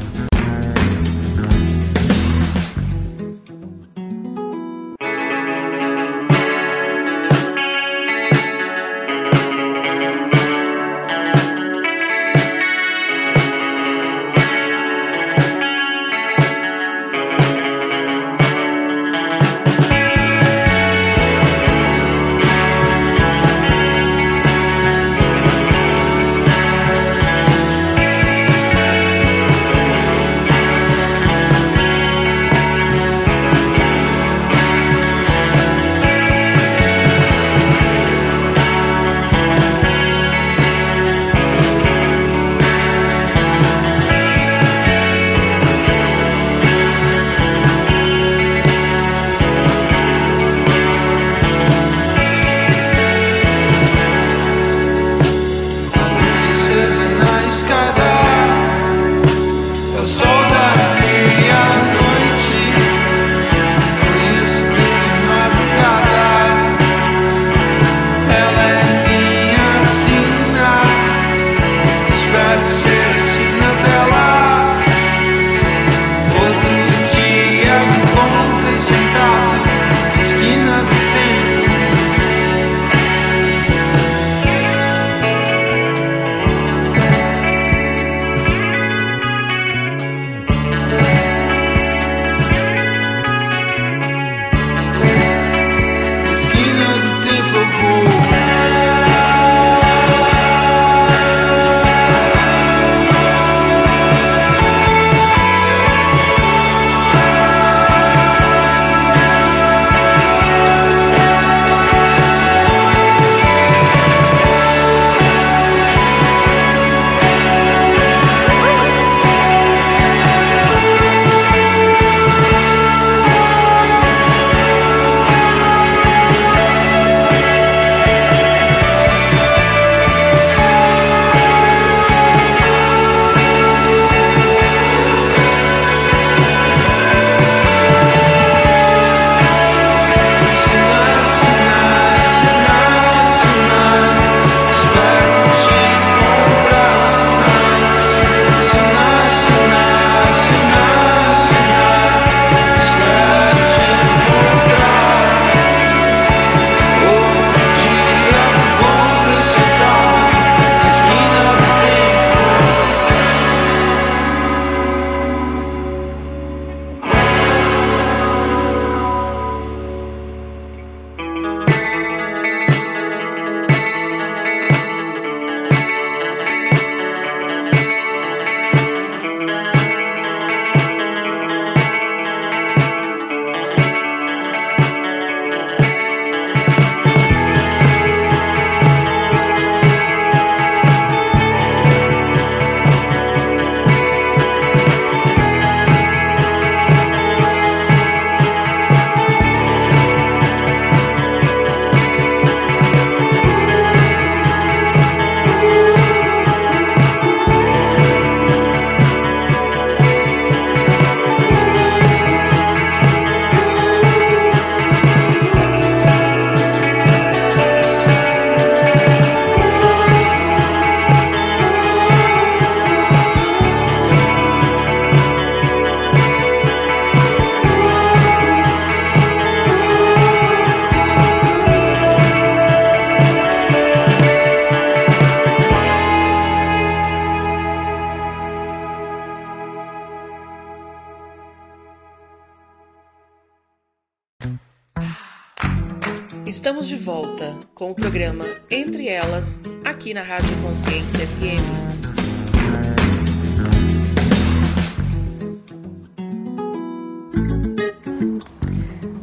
Na 250.14 250.24
Rádio 250.24 250.50
Consciência 250.62 251.26
FM. 251.26 251.82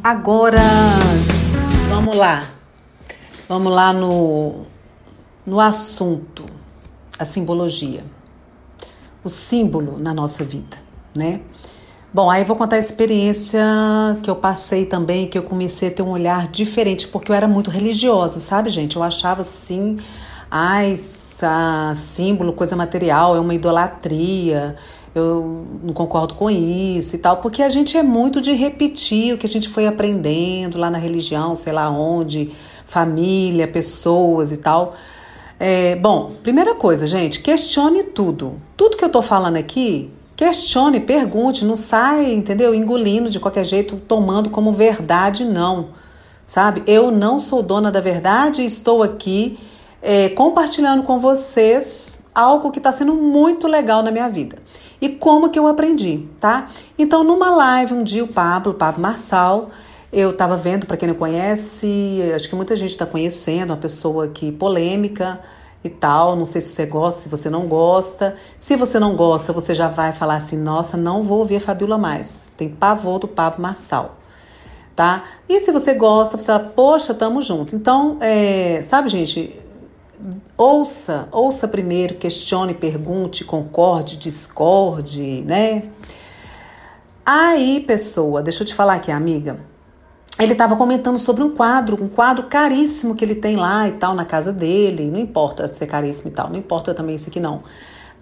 Agora, 0.03 0.61
vamos 1.89 2.15
lá. 2.15 2.49
Vamos 3.47 3.71
lá 3.71 3.93
no, 3.93 4.65
no 5.45 5.59
assunto, 5.59 6.45
a 7.19 7.25
simbologia. 7.25 8.03
O 9.23 9.29
símbolo 9.29 9.99
na 9.99 10.13
nossa 10.13 10.43
vida, 10.43 10.77
né? 11.15 11.41
Bom, 12.11 12.31
aí 12.31 12.43
vou 12.43 12.55
contar 12.55 12.77
a 12.77 12.79
experiência 12.79 13.61
que 14.23 14.29
eu 14.29 14.35
passei 14.35 14.87
também, 14.87 15.27
que 15.27 15.37
eu 15.37 15.43
comecei 15.43 15.89
a 15.89 15.91
ter 15.91 16.01
um 16.01 16.09
olhar 16.09 16.47
diferente, 16.47 17.07
porque 17.07 17.31
eu 17.31 17.35
era 17.35 17.47
muito 17.47 17.69
religiosa, 17.69 18.39
sabe, 18.39 18.71
gente? 18.71 18.95
Eu 18.95 19.03
achava 19.03 19.41
assim 19.41 19.99
ai, 20.51 20.95
símbolo, 21.95 22.53
coisa 22.53 22.75
material, 22.75 23.35
é 23.35 23.39
uma 23.39 23.53
idolatria, 23.53 24.75
eu 25.13 25.65
não 25.83 25.93
concordo 25.93 26.33
com 26.33 26.49
isso 26.49 27.15
e 27.15 27.19
tal, 27.19 27.37
porque 27.37 27.61
a 27.61 27.69
gente 27.69 27.97
é 27.97 28.03
muito 28.03 28.41
de 28.41 28.53
repetir 28.53 29.33
o 29.33 29.37
que 29.37 29.45
a 29.45 29.49
gente 29.49 29.69
foi 29.69 29.87
aprendendo 29.87 30.77
lá 30.77 30.89
na 30.89 30.97
religião, 30.97 31.55
sei 31.55 31.73
lá 31.73 31.89
onde, 31.89 32.51
família, 32.85 33.67
pessoas 33.67 34.51
e 34.51 34.57
tal. 34.57 34.95
É, 35.59 35.95
bom, 35.95 36.31
primeira 36.41 36.75
coisa, 36.75 37.05
gente, 37.05 37.41
questione 37.41 38.03
tudo. 38.03 38.61
Tudo 38.77 38.97
que 38.97 39.03
eu 39.03 39.09
tô 39.09 39.21
falando 39.21 39.57
aqui, 39.57 40.09
questione, 40.35 40.99
pergunte, 40.99 41.65
não 41.65 41.75
sai, 41.75 42.31
entendeu? 42.31 42.73
Engolindo 42.73 43.29
de 43.29 43.39
qualquer 43.39 43.65
jeito, 43.65 43.97
tomando 43.97 44.49
como 44.49 44.71
verdade, 44.71 45.43
não. 45.43 45.89
Sabe? 46.45 46.81
Eu 46.87 47.11
não 47.11 47.39
sou 47.39 47.61
dona 47.61 47.91
da 47.91 47.99
verdade 47.99 48.61
e 48.61 48.65
estou 48.65 49.03
aqui 49.03 49.59
é, 50.01 50.29
compartilhando 50.29 51.03
com 51.03 51.19
vocês 51.19 52.19
algo 52.33 52.71
que 52.71 52.79
está 52.79 52.91
sendo 52.91 53.13
muito 53.13 53.67
legal 53.67 54.01
na 54.01 54.11
minha 54.11 54.29
vida. 54.29 54.57
E 55.01 55.09
como 55.09 55.49
que 55.49 55.57
eu 55.57 55.67
aprendi, 55.67 56.27
tá? 56.39 56.67
Então, 56.97 57.23
numa 57.23 57.49
live, 57.55 57.93
um 57.93 58.03
dia, 58.03 58.23
o 58.23 58.27
Pablo, 58.27 58.73
o 58.73 58.75
Pablo 58.75 59.01
Marçal, 59.01 59.69
eu 60.11 60.31
estava 60.31 60.57
vendo, 60.57 60.85
para 60.85 60.97
quem 60.97 61.07
não 61.07 61.15
conhece, 61.15 62.19
acho 62.35 62.49
que 62.49 62.55
muita 62.55 62.75
gente 62.75 62.91
está 62.91 63.05
conhecendo, 63.05 63.71
uma 63.71 63.77
pessoa 63.77 64.27
que 64.27 64.51
polêmica 64.51 65.39
e 65.83 65.89
tal. 65.89 66.35
Não 66.35 66.45
sei 66.45 66.61
se 66.61 66.69
você 66.69 66.85
gosta, 66.85 67.21
se 67.21 67.29
você 67.29 67.49
não 67.49 67.67
gosta. 67.67 68.35
Se 68.57 68.75
você 68.75 68.99
não 68.99 69.15
gosta, 69.15 69.53
você 69.53 69.73
já 69.73 69.87
vai 69.87 70.11
falar 70.11 70.35
assim: 70.35 70.57
nossa, 70.57 70.97
não 70.97 71.21
vou 71.21 71.39
ouvir 71.39 71.57
a 71.57 71.59
Fabiola 71.59 71.97
mais. 71.97 72.51
Tem 72.57 72.69
pavor 72.69 73.19
do 73.19 73.27
Pablo 73.27 73.61
Marçal. 73.61 74.17
Tá? 74.95 75.23
E 75.47 75.61
se 75.61 75.71
você 75.71 75.93
gosta, 75.93 76.37
você 76.37 76.47
fala, 76.47 76.59
poxa, 76.59 77.13
tamo 77.13 77.41
junto. 77.41 77.73
Então, 77.73 78.17
é, 78.19 78.81
sabe, 78.83 79.07
gente, 79.07 79.57
ouça, 80.57 81.27
ouça 81.31 81.67
primeiro, 81.67 82.15
questione, 82.15 82.73
pergunte, 82.73 83.43
concorde, 83.43 84.17
discorde, 84.17 85.43
né? 85.45 85.83
Aí, 87.25 87.79
pessoa, 87.81 88.41
deixa 88.41 88.63
eu 88.63 88.67
te 88.67 88.73
falar 88.73 88.95
aqui, 88.95 89.11
amiga 89.11 89.59
ele 90.39 90.53
estava 90.53 90.75
comentando 90.77 91.19
sobre 91.19 91.43
um 91.43 91.49
quadro, 91.49 92.01
um 92.01 92.07
quadro 92.07 92.45
caríssimo 92.45 93.13
que 93.13 93.25
ele 93.25 93.35
tem 93.35 93.57
lá 93.57 93.87
e 93.89 93.91
tal 93.91 94.15
na 94.15 94.23
casa 94.23 94.53
dele. 94.53 95.11
Não 95.11 95.19
importa 95.19 95.67
ser 95.67 95.85
caríssimo 95.85 96.31
e 96.31 96.33
tal, 96.33 96.49
não 96.49 96.55
importa 96.55 96.93
também 96.93 97.17
isso 97.17 97.29
aqui 97.29 97.41
não. 97.41 97.61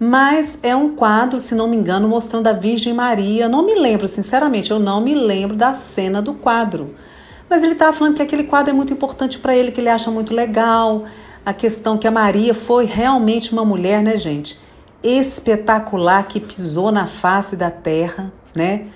Mas 0.00 0.58
é 0.62 0.74
um 0.74 0.96
quadro, 0.96 1.38
se 1.38 1.54
não 1.54 1.68
me 1.68 1.76
engano, 1.76 2.08
mostrando 2.08 2.48
a 2.48 2.52
Virgem 2.52 2.92
Maria. 2.92 3.48
Não 3.48 3.64
me 3.64 3.74
lembro, 3.74 4.08
sinceramente, 4.08 4.70
eu 4.70 4.80
não 4.80 5.00
me 5.00 5.14
lembro 5.14 5.56
da 5.56 5.72
cena 5.72 6.20
do 6.20 6.34
quadro. 6.34 6.94
Mas 7.48 7.62
ele 7.62 7.72
estava 7.72 7.92
falando 7.92 8.16
que 8.16 8.22
aquele 8.22 8.44
quadro 8.44 8.70
é 8.70 8.72
muito 8.72 8.92
importante 8.92 9.38
para 9.38 9.56
ele, 9.56 9.70
que 9.70 9.80
ele 9.80 9.88
acha 9.88 10.10
muito 10.10 10.34
legal. 10.34 11.04
A 11.44 11.52
questão 11.52 11.96
que 11.96 12.06
a 12.06 12.10
Maria 12.10 12.52
foi 12.52 12.84
realmente 12.84 13.52
uma 13.52 13.64
mulher, 13.64 14.02
né, 14.02 14.16
gente? 14.16 14.58
Espetacular 15.02 16.26
que 16.26 16.40
pisou 16.40 16.92
na 16.92 17.06
face 17.06 17.56
da 17.56 17.70
terra, 17.70 18.32
né? 18.54 18.86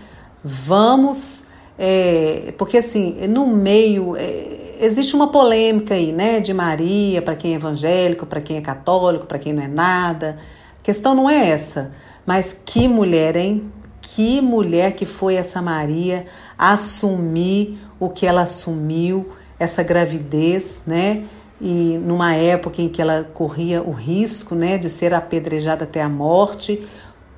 Vamos 0.45 1.45
é, 1.79 2.55
porque 2.59 2.79
assim, 2.79 3.17
no 3.29 3.47
meio 3.47 4.17
é, 4.17 4.77
existe 4.81 5.17
uma 5.17 5.29
polêmica 5.29 5.95
aí, 5.95 6.13
né, 6.13 6.41
de 6.41 6.53
Maria, 6.53 7.23
para 7.23 7.35
quem 7.35 7.53
é 7.53 7.55
evangélico, 7.57 8.27
para 8.27 8.41
quem 8.41 8.57
é 8.57 8.61
católico, 8.61 9.27
para 9.27 9.39
quem 9.39 9.53
não 9.53 9.63
é 9.63 9.69
nada. 9.69 10.39
A 10.79 10.83
questão 10.83 11.15
não 11.15 11.29
é 11.29 11.49
essa, 11.51 11.93
mas 12.27 12.57
que 12.65 12.87
mulher, 12.89 13.37
hein? 13.37 13.71
Que 14.01 14.41
mulher 14.41 14.93
que 14.93 15.05
foi 15.05 15.37
essa 15.37 15.63
Maria 15.63 16.27
assumir 16.59 17.79
o 17.99 18.09
que 18.09 18.27
ela 18.27 18.43
assumiu, 18.43 19.31
essa 19.59 19.83
gravidez, 19.83 20.81
né? 20.87 21.25
E 21.65 21.97
numa 21.99 22.35
época 22.35 22.83
em 22.83 22.89
que 22.89 23.01
ela 23.01 23.23
corria 23.23 23.81
o 23.81 23.93
risco, 23.93 24.57
né, 24.57 24.77
de 24.77 24.91
ser 24.91 25.15
apedrejada 25.15 25.85
até 25.85 26.03
a 26.03 26.09
morte 26.09 26.85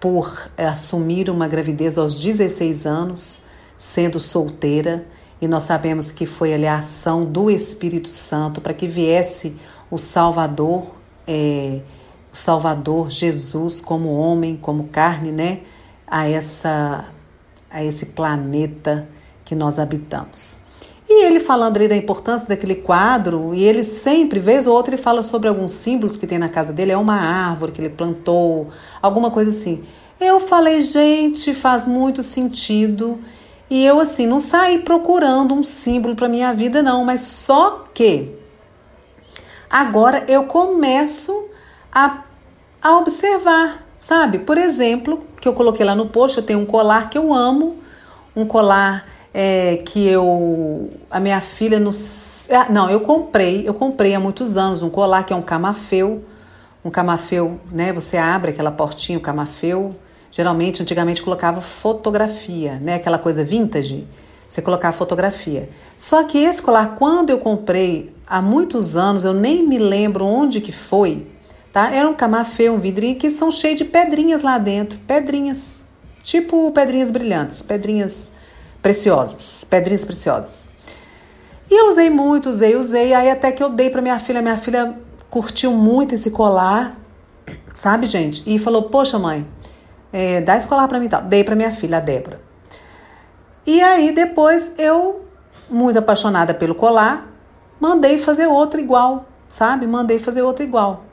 por 0.00 0.50
assumir 0.57 1.28
uma 1.28 1.47
gravidez 1.47 1.99
aos 1.99 2.19
16 2.19 2.87
anos 2.87 3.43
sendo 3.76 4.18
solteira, 4.18 5.07
e 5.42 5.46
nós 5.46 5.64
sabemos 5.64 6.11
que 6.11 6.25
foi 6.25 6.55
ali 6.55 6.66
a 6.66 6.79
ação 6.79 7.22
do 7.22 7.51
Espírito 7.51 8.11
Santo 8.11 8.62
para 8.62 8.72
que 8.72 8.87
viesse 8.87 9.57
o 9.90 9.99
Salvador, 9.99 10.94
é, 11.27 11.81
o 12.33 12.37
Salvador 12.37 13.11
Jesus 13.11 13.79
como 13.79 14.14
homem, 14.14 14.57
como 14.57 14.85
carne, 14.85 15.31
né, 15.31 15.61
a 16.07 16.27
essa 16.27 17.05
a 17.70 17.83
esse 17.85 18.07
planeta 18.07 19.07
que 19.44 19.55
nós 19.55 19.79
habitamos. 19.81 20.63
E 21.16 21.27
ele 21.27 21.38
falando 21.38 21.77
ali 21.77 21.87
da 21.87 21.94
importância 21.94 22.48
daquele 22.48 22.74
quadro, 22.74 23.55
e 23.55 23.62
ele 23.62 23.85
sempre, 23.85 24.40
vez 24.40 24.66
ou 24.66 24.74
outra, 24.74 24.92
ele 24.92 25.00
fala 25.00 25.22
sobre 25.22 25.48
alguns 25.48 25.70
símbolos 25.70 26.16
que 26.16 26.27
tem 26.27 26.38
na 26.38 26.48
casa 26.48 26.72
dele, 26.72 26.90
é 26.90 26.96
uma 26.96 27.14
árvore 27.14 27.70
que 27.70 27.81
ele 27.81 27.88
plantou, 27.88 28.66
alguma 29.00 29.31
coisa 29.31 29.50
assim. 29.50 29.85
Eu 30.20 30.40
falei, 30.40 30.81
gente, 30.81 31.55
faz 31.55 31.87
muito 31.87 32.20
sentido. 32.20 33.20
E 33.70 33.87
eu, 33.87 34.00
assim, 34.00 34.27
não 34.27 34.40
saí 34.40 34.79
procurando 34.79 35.55
um 35.55 35.62
símbolo 35.62 36.16
para 36.16 36.29
minha 36.29 36.53
vida, 36.53 36.83
não, 36.83 37.05
mas 37.05 37.20
só 37.20 37.85
que 37.94 38.35
agora 39.70 40.24
eu 40.27 40.46
começo 40.46 41.48
a, 41.92 42.24
a 42.83 42.96
observar, 42.96 43.87
sabe? 44.00 44.40
Por 44.40 44.59
exemplo, 44.59 45.24
que 45.40 45.46
eu 45.46 45.53
coloquei 45.53 45.87
lá 45.87 45.94
no 45.94 46.09
post, 46.09 46.38
eu 46.38 46.44
tenho 46.44 46.59
um 46.59 46.66
colar 46.66 47.09
que 47.09 47.16
eu 47.16 47.33
amo, 47.33 47.77
um 48.35 48.44
colar 48.44 49.13
é, 49.35 49.77
que 49.79 50.09
eu. 50.09 50.90
A 51.11 51.20
minha 51.20 51.40
filha. 51.40 51.79
No, 51.81 51.90
ah, 52.51 52.66
não, 52.70 52.88
eu 52.88 53.01
comprei, 53.01 53.68
eu 53.68 53.75
comprei 53.75 54.14
há 54.14 54.20
muitos 54.20 54.57
anos 54.57 54.81
um 54.81 54.88
colar 54.88 55.25
que 55.25 55.33
é 55.33 55.37
um 55.37 55.42
camafeu. 55.42 56.25
Um 56.85 56.90
camafeu, 56.90 57.59
né? 57.73 57.92
Você 57.92 58.16
abre 58.16 58.51
aquela 58.51 58.70
portinha, 58.70 59.18
o 59.18 59.20
camafeu, 59.20 59.97
Geralmente, 60.35 60.83
antigamente 60.83 61.23
colocava 61.23 61.61
fotografia, 61.61 62.81
né? 62.81 62.97
Aquela 62.97 63.18
coisa 63.18 63.44
vintage, 63.44 64.05
você 64.49 64.61
colocava 64.61 64.92
fotografia. 64.97 65.68
Só 65.97 66.25
que 66.25 66.38
esse 66.38 66.61
colar, 66.61 66.97
quando 66.97 67.31
eu 67.31 67.38
comprei 67.38 68.12
há 68.27 68.42
muitos 68.42 68.97
anos, 68.97 69.25
eu 69.25 69.33
nem 69.33 69.64
me 69.64 69.79
lembro 69.79 70.25
onde 70.25 70.61
que 70.61 70.73
foi, 70.73 71.29
tá? 71.73 71.94
Era 71.94 72.09
um 72.09 72.14
camafê, 72.14 72.68
um 72.68 72.81
vidrinho 72.81 73.14
que 73.14 73.31
são 73.31 73.49
cheios 73.49 73.79
de 73.79 73.85
pedrinhas 73.85 74.42
lá 74.42 74.59
dentro, 74.59 74.99
pedrinhas, 75.07 75.85
tipo 76.20 76.68
pedrinhas 76.73 77.12
brilhantes, 77.12 77.62
pedrinhas 77.62 78.33
preciosas, 78.85 79.64
pedrinhas 79.64 80.05
preciosas. 80.05 80.68
E 81.70 81.75
eu 81.75 81.88
usei 81.88 82.11
muito, 82.11 82.51
usei, 82.51 82.77
usei, 82.77 83.14
aí 83.14 83.31
até 83.31 83.51
que 83.51 83.62
eu 83.62 83.70
dei 83.70 83.88
para 83.88 84.03
minha 84.03 84.18
filha, 84.18 84.42
minha 84.42 84.59
filha 84.59 84.99
curtiu 85.31 85.73
muito 85.73 86.14
esse 86.14 86.31
colar, 86.31 86.94
sabe, 87.73 88.07
gente? 88.07 88.42
E 88.47 88.59
falou: 88.59 88.83
"Poxa, 88.90 89.18
mãe, 89.18 89.49
é, 90.12 90.42
dá 90.42 90.59
escolar 90.59 90.87
para 90.87 91.01
mim 91.01 91.09
tal. 91.09 91.23
Dei 91.23 91.42
para 91.42 91.57
minha 91.57 91.73
filha, 91.73 91.97
a 91.97 92.01
Débora. 92.01 92.42
E 93.66 93.81
aí 93.81 94.12
depois 94.12 94.73
eu, 94.77 95.25
muito 95.70 95.99
apaixonada 95.99 96.53
pelo 96.53 96.75
colar, 96.75 97.27
mandei 97.81 98.18
fazer 98.18 98.47
outro 98.47 98.79
igual, 98.79 99.25
sabe? 99.49 99.87
Mandei 99.87 100.18
fazer 100.18 100.42
outro 100.42 100.62
igual. 100.62 101.05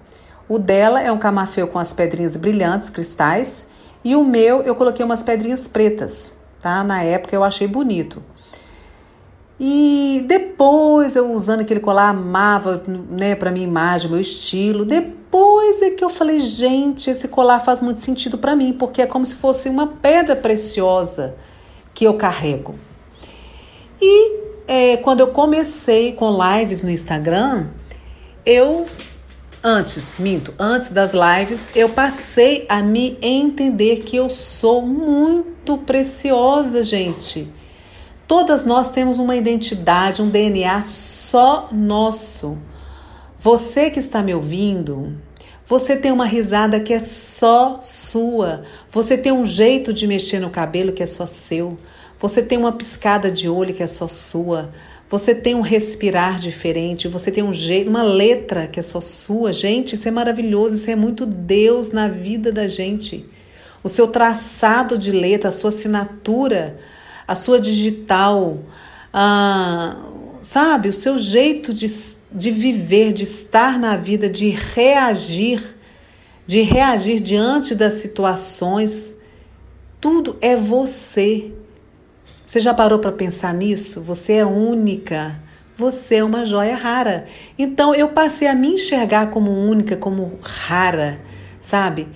O 0.49 0.59
dela 0.59 1.01
é 1.01 1.09
um 1.09 1.17
camafeu 1.17 1.69
com 1.69 1.79
as 1.79 1.93
pedrinhas 1.93 2.35
brilhantes, 2.35 2.89
cristais, 2.89 3.65
e 4.03 4.13
o 4.13 4.25
meu 4.25 4.61
eu 4.61 4.75
coloquei 4.75 5.05
umas 5.05 5.23
pedrinhas 5.23 5.69
pretas, 5.69 6.33
tá? 6.61 6.83
Na 6.83 7.03
época 7.03 7.35
eu 7.35 7.43
achei 7.43 7.67
bonito. 7.67 8.23
E 9.59 10.23
depois 10.27 11.15
eu 11.15 11.31
usando 11.33 11.59
aquele 11.59 11.79
colar 11.79 12.09
amava, 12.09 12.81
né, 12.87 13.35
para 13.35 13.51
minha 13.51 13.65
imagem, 13.65 14.09
meu 14.09 14.19
estilo. 14.19 14.83
Depois 14.83 15.81
é 15.83 15.91
que 15.91 16.03
eu 16.03 16.09
falei, 16.09 16.39
gente, 16.39 17.11
esse 17.11 17.27
colar 17.27 17.59
faz 17.59 17.79
muito 17.79 17.99
sentido 17.99 18.39
para 18.39 18.55
mim, 18.55 18.73
porque 18.73 19.03
é 19.03 19.05
como 19.05 19.23
se 19.23 19.35
fosse 19.35 19.69
uma 19.69 19.85
pedra 19.85 20.35
preciosa 20.35 21.35
que 21.93 22.05
eu 22.05 22.15
carrego. 22.15 22.73
E 24.01 24.39
é, 24.67 24.97
quando 24.97 25.19
eu 25.19 25.27
comecei 25.27 26.13
com 26.13 26.31
lives 26.31 26.81
no 26.81 26.89
Instagram, 26.89 27.67
eu 28.43 28.87
antes, 29.63 30.15
minto, 30.17 30.53
antes 30.57 30.89
das 30.89 31.11
lives, 31.13 31.69
eu 31.75 31.87
passei 31.89 32.65
a 32.67 32.81
me 32.81 33.15
entender 33.21 33.97
que 33.97 34.15
eu 34.15 34.27
sou 34.27 34.81
muito 34.81 35.50
preciosa, 35.77 36.83
gente 36.83 37.51
Todas 38.31 38.63
nós 38.63 38.89
temos 38.89 39.19
uma 39.19 39.35
identidade, 39.35 40.21
um 40.21 40.29
DNA 40.29 40.81
só 40.83 41.67
nosso. 41.69 42.57
Você 43.37 43.89
que 43.89 43.99
está 43.99 44.23
me 44.23 44.33
ouvindo, 44.33 45.17
você 45.65 45.97
tem 45.97 46.13
uma 46.13 46.25
risada 46.25 46.79
que 46.79 46.93
é 46.93 46.99
só 47.01 47.81
sua. 47.81 48.61
Você 48.89 49.17
tem 49.17 49.33
um 49.33 49.43
jeito 49.43 49.91
de 49.91 50.07
mexer 50.07 50.39
no 50.39 50.49
cabelo 50.49 50.93
que 50.93 51.03
é 51.03 51.05
só 51.05 51.25
seu. 51.25 51.77
Você 52.17 52.41
tem 52.41 52.57
uma 52.57 52.71
piscada 52.71 53.29
de 53.29 53.49
olho 53.49 53.73
que 53.73 53.83
é 53.83 53.87
só 53.87 54.07
sua. 54.07 54.71
Você 55.09 55.35
tem 55.35 55.53
um 55.53 55.59
respirar 55.59 56.39
diferente, 56.39 57.09
você 57.09 57.33
tem 57.33 57.43
um 57.43 57.51
jeito, 57.51 57.89
uma 57.89 58.01
letra 58.01 58.65
que 58.65 58.79
é 58.79 58.83
só 58.83 59.01
sua. 59.01 59.51
Gente, 59.51 59.95
isso 59.95 60.07
é 60.07 60.11
maravilhoso, 60.11 60.75
isso 60.75 60.89
é 60.89 60.95
muito 60.95 61.25
Deus 61.25 61.91
na 61.91 62.07
vida 62.07 62.49
da 62.49 62.65
gente. 62.65 63.29
O 63.83 63.89
seu 63.89 64.07
traçado 64.07 64.97
de 64.97 65.11
letra, 65.11 65.49
a 65.49 65.51
sua 65.51 65.69
assinatura, 65.69 66.79
a 67.27 67.35
sua 67.35 67.59
digital, 67.59 68.59
sabe, 70.41 70.89
o 70.89 70.93
seu 70.93 71.17
jeito 71.17 71.73
de 71.73 71.87
de 72.31 72.49
viver, 72.49 73.11
de 73.11 73.23
estar 73.23 73.77
na 73.77 73.97
vida, 73.97 74.29
de 74.29 74.49
reagir, 74.49 75.75
de 76.47 76.61
reagir 76.61 77.19
diante 77.19 77.75
das 77.75 77.95
situações. 77.95 79.15
Tudo 79.99 80.37
é 80.39 80.55
você. 80.55 81.51
Você 82.45 82.59
já 82.59 82.73
parou 82.73 82.99
para 82.99 83.11
pensar 83.11 83.53
nisso? 83.53 84.01
Você 84.01 84.33
é 84.33 84.45
única. 84.45 85.39
Você 85.75 86.15
é 86.15 86.23
uma 86.23 86.45
joia 86.45 86.75
rara. 86.75 87.25
Então 87.57 87.93
eu 87.93 88.09
passei 88.09 88.47
a 88.47 88.55
me 88.55 88.69
enxergar 88.75 89.27
como 89.29 89.51
única, 89.51 89.97
como 89.97 90.39
rara, 90.41 91.19
sabe? 91.59 92.07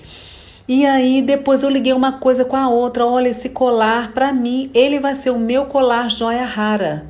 E 0.68 0.84
aí 0.86 1.22
depois 1.22 1.62
eu 1.62 1.70
liguei 1.70 1.94
uma 1.94 2.14
coisa 2.14 2.44
com 2.44 2.56
a 2.56 2.68
outra. 2.68 3.06
Olha, 3.06 3.30
esse 3.30 3.50
colar 3.50 4.14
para 4.14 4.34
mim, 4.34 4.72
ele 4.74 5.00
vai 5.00 5.14
ser 5.14 5.30
o 5.30 5.40
meu 5.40 5.66
colar 5.66 6.10
joia 6.10 6.44
rara. 6.44 7.06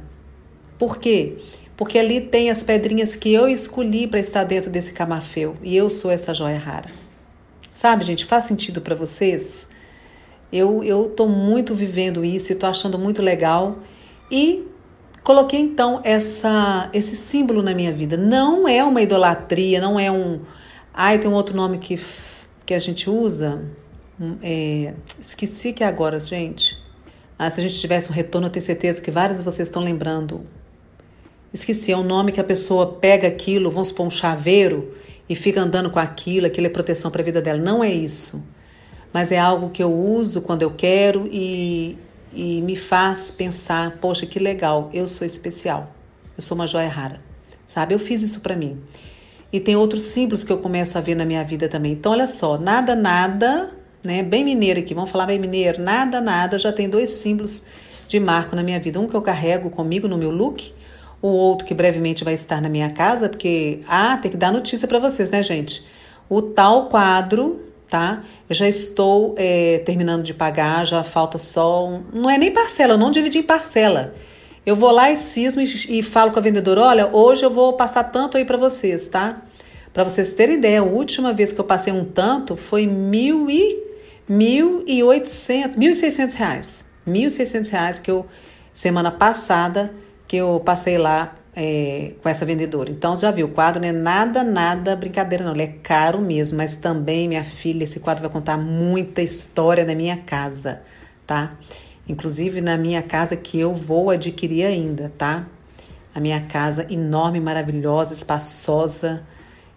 Por 0.78 0.98
quê? 0.98 1.38
Porque 1.78 1.98
ali 1.98 2.20
tem 2.20 2.50
as 2.50 2.62
pedrinhas 2.64 3.16
que 3.16 3.34
eu 3.34 3.48
escolhi 3.48 4.08
para 4.08 4.20
estar 4.20 4.44
dentro 4.44 4.70
desse 4.70 4.92
camafeu 4.92 5.56
e 5.64 5.76
eu 5.76 5.90
sou 5.90 6.12
essa 6.12 6.34
joia 6.34 6.58
rara. 6.58 6.90
Sabe, 7.72 8.04
gente, 8.06 8.26
faz 8.26 8.46
sentido 8.46 8.82
para 8.82 8.96
vocês? 8.96 9.68
Eu 10.52 10.84
eu 10.84 11.10
tô 11.10 11.28
muito 11.28 11.74
vivendo 11.74 12.24
isso 12.24 12.52
e 12.52 12.56
tô 12.56 12.66
achando 12.66 12.98
muito 12.98 13.22
legal 13.22 13.80
e 14.32 14.68
coloquei 15.24 15.60
então 15.60 16.00
essa 16.04 16.90
esse 16.94 17.16
símbolo 17.16 17.62
na 17.62 17.74
minha 17.74 17.92
vida. 17.92 18.16
Não 18.18 18.68
é 18.68 18.84
uma 18.84 19.02
idolatria, 19.02 19.82
não 19.82 20.00
é 20.00 20.12
um 20.12 20.42
ai 20.94 21.20
tem 21.20 21.30
um 21.30 21.34
outro 21.34 21.56
nome 21.56 21.78
que 21.78 21.98
que 22.66 22.74
a 22.74 22.80
gente 22.80 23.10
usa. 23.10 23.64
É, 24.42 24.94
esqueci 25.20 25.74
que 25.74 25.84
é 25.84 25.88
agora, 25.88 26.20
gente. 26.20 26.78
Ah, 27.38 27.50
se 27.50 27.60
a 27.60 27.64
gente 27.64 27.80
tivesse 27.80 28.10
um 28.10 28.14
retorno, 28.14 28.48
eu 28.48 28.52
tenho 28.52 28.66
certeza 28.66 29.02
que 29.02 29.12
vários 29.12 29.40
de 29.40 29.44
vocês 29.44 29.68
estão 29.68 29.84
lembrando. 29.84 30.46
Esqueci, 31.54 31.92
é 31.92 31.98
um 31.98 32.04
nome 32.04 32.32
que 32.32 32.40
a 32.40 32.44
pessoa 32.44 32.94
pega 32.94 33.28
aquilo, 33.28 33.70
vamos 33.70 33.90
supor, 33.90 34.08
um 34.08 34.10
chaveiro, 34.10 34.94
e 35.28 35.36
fica 35.36 35.62
andando 35.62 35.90
com 35.90 36.00
aquilo, 36.00 36.48
aquilo 36.48 36.68
é 36.68 36.70
proteção 36.70 37.12
para 37.12 37.22
a 37.22 37.26
vida 37.26 37.42
dela. 37.42 37.60
Não 37.60 37.84
é 37.84 37.92
isso. 37.92 38.44
Mas 39.12 39.32
é 39.32 39.40
algo 39.40 39.70
que 39.70 39.82
eu 39.82 39.94
uso 39.94 40.42
quando 40.42 40.62
eu 40.62 40.72
quero 40.72 41.28
e, 41.32 41.98
e 42.34 42.62
me 42.62 42.76
faz 42.76 43.32
pensar: 43.32 43.98
poxa, 44.00 44.26
que 44.26 44.40
legal, 44.40 44.90
eu 44.94 45.08
sou 45.08 45.26
especial. 45.26 45.94
Eu 46.38 46.44
sou 46.44 46.56
uma 46.56 46.68
joia 46.68 46.90
rara. 46.90 47.22
Sabe? 47.66 47.94
Eu 47.94 48.00
fiz 48.00 48.22
isso 48.22 48.42
para 48.42 48.56
mim. 48.56 48.82
E 49.52 49.60
tem 49.60 49.76
outros 49.76 50.04
símbolos 50.04 50.44
que 50.44 50.52
eu 50.52 50.58
começo 50.58 50.98
a 50.98 51.02
ver 51.02 51.16
na 51.16 51.26
minha 51.26 51.44
vida 51.44 51.70
também. 51.70 51.94
Então, 51.94 52.12
olha 52.12 52.28
só, 52.28 52.58
nada, 52.58 52.96
nada, 52.96 53.72
né? 54.04 54.22
Bem 54.22 54.44
mineiro 54.44 54.80
aqui, 54.80 54.94
vamos 54.94 55.10
falar 55.10 55.26
bem 55.26 55.40
mineiro, 55.40 55.82
nada, 55.82 56.20
nada, 56.22 56.58
já 56.58 56.72
tem 56.72 56.90
dois 56.90 57.10
símbolos 57.10 57.64
de 58.08 58.20
marco 58.20 58.56
na 58.56 58.64
minha 58.64 58.80
vida. 58.80 59.00
Um 59.00 59.08
que 59.08 59.16
eu 59.16 59.22
carrego 59.22 59.70
comigo 59.70 60.08
no 60.08 60.18
meu 60.18 60.32
look, 60.32 60.74
o 61.22 61.28
outro 61.28 61.66
que 61.66 61.74
brevemente 61.74 62.24
vai 62.24 62.34
estar 62.34 62.62
na 62.62 62.70
minha 62.70 62.90
casa, 62.90 63.30
porque, 63.30 63.80
ah, 63.88 64.18
tem 64.18 64.30
que 64.30 64.38
dar 64.38 64.52
notícia 64.52 64.88
para 64.88 65.00
vocês, 65.00 65.30
né, 65.30 65.42
gente? 65.42 65.84
O 66.30 66.42
tal 66.42 66.90
quadro, 66.90 67.64
tá? 67.90 68.24
Eu 68.50 68.56
já 68.56 68.68
estou 68.68 69.36
é, 69.38 69.80
terminando 69.80 70.24
de 70.24 70.34
pagar, 70.34 70.86
já 70.86 71.04
falta 71.04 71.38
só. 71.38 71.88
Um, 71.88 72.04
não 72.14 72.30
é 72.30 72.38
nem 72.38 72.52
parcela, 72.52 72.94
eu 72.94 72.98
não 72.98 73.12
dividi 73.12 73.40
em 73.40 73.44
parcela. 73.44 74.14
Eu 74.66 74.76
vou 74.76 74.92
lá 74.92 75.12
e 75.12 75.18
cismo 75.18 75.62
e, 75.62 76.00
e 76.00 76.04
falo 76.04 76.32
com 76.32 76.40
a 76.40 76.42
vendedora: 76.42 76.82
olha, 76.82 77.08
hoje 77.08 77.46
eu 77.46 77.50
vou 77.50 77.74
passar 77.74 78.06
tanto 78.06 78.38
aí 78.38 78.46
para 78.46 78.58
vocês, 78.58 79.08
tá? 79.08 79.42
Para 79.94 80.04
vocês 80.04 80.34
terem 80.34 80.58
ideia, 80.58 80.82
a 80.82 80.84
última 80.84 81.32
vez 81.32 81.52
que 81.52 81.60
eu 81.60 81.66
passei 81.66 81.94
um 81.94 82.04
tanto 82.04 82.56
foi 82.56 82.86
mil 82.86 83.50
e 83.50 83.84
mil 84.28 84.84
e 84.88 85.04
oitocentos, 85.04 85.78
mil 85.78 85.92
e 85.92 85.94
seiscentos 85.94 86.36
reais, 86.36 86.86
mil 87.06 87.28
e 87.28 87.30
seiscentos 87.30 87.70
reais 87.70 88.00
que 88.00 88.10
eu 88.10 88.26
semana 88.74 89.12
passada 89.12 89.94
que 90.28 90.36
eu 90.36 90.62
passei 90.66 90.98
lá 90.98 91.36
é, 91.56 92.14
com 92.22 92.28
essa 92.28 92.46
vendedora. 92.46 92.92
Então 92.92 93.16
já 93.16 93.32
viu, 93.32 93.48
o 93.48 93.50
quadro 93.50 93.82
não 93.82 93.88
é 93.88 93.92
nada, 93.92 94.44
nada 94.44 94.96
brincadeira 94.96 95.46
não, 95.46 95.54
ele 95.54 95.64
é 95.64 95.76
caro 95.82 96.20
mesmo, 96.20 96.58
mas 96.58 96.76
também 96.76 97.28
minha 97.28 97.44
filha, 97.44 97.84
esse 97.84 98.00
quadro 98.00 98.24
vai 98.24 98.32
contar 98.32 98.58
muita 98.58 99.22
história 99.22 99.86
na 99.86 99.96
minha 99.96 100.18
casa, 100.18 100.82
tá? 101.26 101.56
Inclusive 102.08 102.62
na 102.62 102.78
minha 102.78 103.02
casa 103.02 103.36
que 103.36 103.60
eu 103.60 103.74
vou 103.74 104.10
adquirir 104.10 104.66
ainda, 104.66 105.12
tá? 105.18 105.46
A 106.14 106.20
minha 106.20 106.40
casa 106.42 106.88
enorme, 106.90 107.40
maravilhosa, 107.40 108.14
espaçosa. 108.14 109.24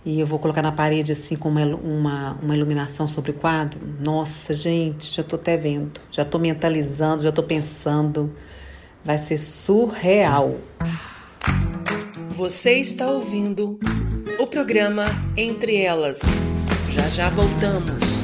E 0.05 0.21
eu 0.21 0.27
vou 0.27 0.39
colocar 0.39 0.63
na 0.63 0.71
parede 0.71 1.11
assim 1.11 1.37
com 1.37 1.49
uma, 1.49 1.65
uma, 1.65 2.39
uma 2.41 2.57
iluminação 2.57 3.09
sobre 3.09 3.33
o 3.33 3.35
quadro. 3.35 3.81
Nossa, 4.05 4.55
gente, 4.55 5.13
já 5.13 5.23
tô 5.23 5.37
até 5.37 5.57
vendo, 5.57 6.01
já 6.11 6.25
tô 6.25 6.39
mentalizando, 6.39 7.23
já 7.23 7.33
tô 7.33 7.43
pensando. 7.43 8.33
Vai 9.05 9.19
ser 9.19 9.39
surreal. 9.39 10.57
Você 12.31 12.75
está 12.75 13.11
ouvindo 13.11 13.79
o 14.39 14.47
programa 14.47 15.07
Entre 15.37 15.77
Elas. 15.77 16.21
Já 16.93 17.09
já 17.09 17.29
voltamos. 17.31 18.18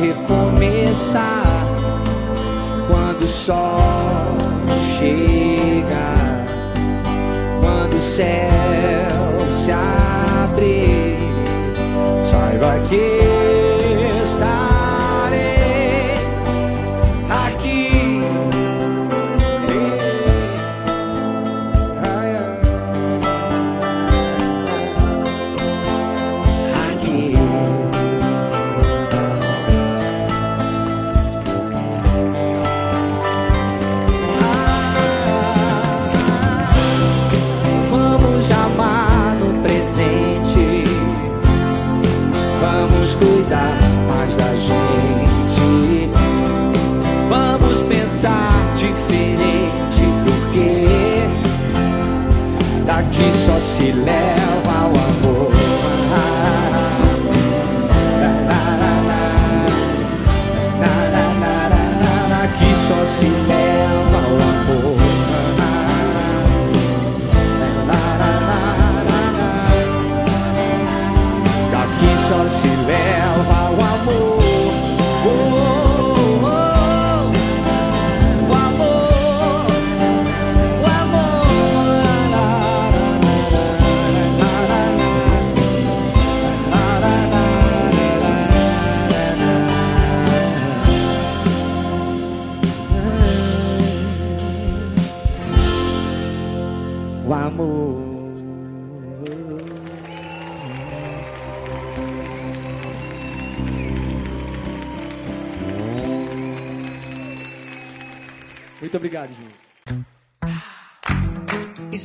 recomeçar 0.00 1.66
quando 2.86 3.22
o 3.22 3.26
sol 3.26 4.36
chega, 4.96 6.14
quando 7.60 7.94
o 7.94 8.00
céu 8.00 8.48
se 9.50 9.72
abre. 9.72 11.16
Saiba 12.14 12.78
que 12.88 13.27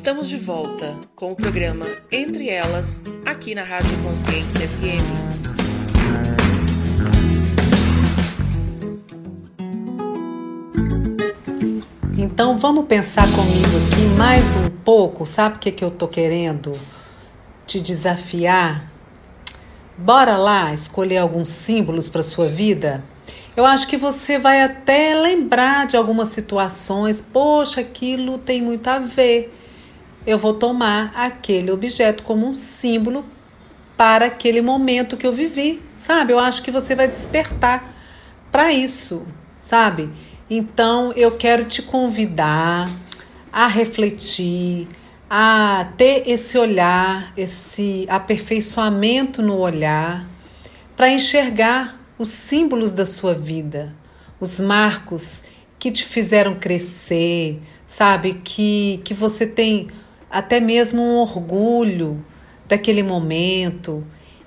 Estamos 0.04 0.28
de 0.28 0.36
volta 0.36 0.98
com 1.16 1.32
o 1.32 1.36
programa 1.36 1.86
Entre 2.12 2.50
Elas, 2.50 3.02
aqui 3.26 3.56
na 3.56 3.63
Rádio 3.63 3.98
Consciência 4.04 4.68
FM. 4.68 5.08
Então 12.18 12.58
vamos 12.58 12.86
pensar 12.86 13.26
comigo 13.32 13.78
aqui 13.88 14.02
mais 14.18 14.54
um 14.58 14.70
pouco. 14.84 15.26
Sabe 15.26 15.56
o 15.56 15.60
que, 15.60 15.72
que 15.72 15.86
eu 15.86 15.89
tô 15.89 16.10
querendo 16.10 16.78
te 17.66 17.80
desafiar? 17.80 18.92
Bora 19.98 20.36
lá 20.36 20.74
escolher 20.74 21.20
alguns 21.20 21.48
símbolos 21.48 22.10
para 22.10 22.24
sua 22.24 22.48
vida. 22.48 23.02
Eu 23.56 23.66
acho 23.66 23.88
que 23.88 23.96
você 23.96 24.38
vai 24.38 24.63
até 24.63 25.16
lembrar 25.16 25.88
de 25.88 25.96
algumas 25.96 26.28
situações. 26.28 27.22
Poxa, 27.22 27.80
aquilo 27.80 28.38
tem 28.38 28.62
muito 28.62 28.86
a 28.89 29.00
ver. 29.00 29.62
Eu 30.26 30.38
vou 30.38 30.54
tomar 30.54 31.12
aquele 31.16 31.70
objeto 31.70 32.24
como 32.24 32.48
um 32.48 32.54
símbolo 32.54 33.26
para 33.98 34.26
aquele 34.26 34.62
momento 34.62 35.18
que 35.18 35.28
eu 35.28 35.34
vivi, 35.34 35.82
sabe? 35.96 36.34
Eu 36.34 36.40
acho 36.40 36.64
que 36.64 36.72
você 36.72 36.96
vai 36.96 37.08
despertar 37.08 37.94
para 38.52 38.72
isso, 38.72 39.28
sabe? 39.60 40.10
Então 40.50 41.12
eu 41.14 41.32
quero 41.32 41.66
te 41.66 41.82
convidar 41.82 42.90
a 43.52 43.68
refletir, 43.68 44.88
a 45.30 45.90
ter 45.98 46.24
esse 46.26 46.58
olhar, 46.58 47.34
esse 47.36 48.06
aperfeiçoamento 48.10 49.42
no 49.42 49.58
olhar, 49.58 50.28
para 50.96 51.10
enxergar 51.10 51.94
os 52.18 52.30
símbolos 52.30 52.94
da 52.94 53.06
sua 53.06 53.34
vida, 53.34 53.94
os 54.40 54.60
marcos 54.60 55.44
que 55.78 55.92
te 55.92 56.06
fizeram 56.06 56.56
crescer, 56.56 57.62
sabe? 57.88 58.42
Que, 58.44 59.02
que 59.04 59.14
você 59.14 59.46
tem 59.46 59.90
até 60.34 60.60
mesmo 60.60 61.02
um 61.02 61.17
orgulho 61.17 62.26
daquele 62.67 63.04
momento. 63.04 64.04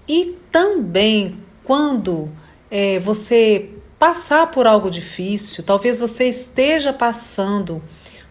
E 0.09 0.37
também 0.51 1.38
quando 1.62 2.29
é, 2.70 2.99
você 2.99 3.70
passar 3.99 4.51
por 4.51 4.66
algo 4.66 4.90
difícil, 4.90 5.64
talvez 5.64 5.99
você 5.99 6.25
esteja 6.25 6.92
passando 6.92 7.83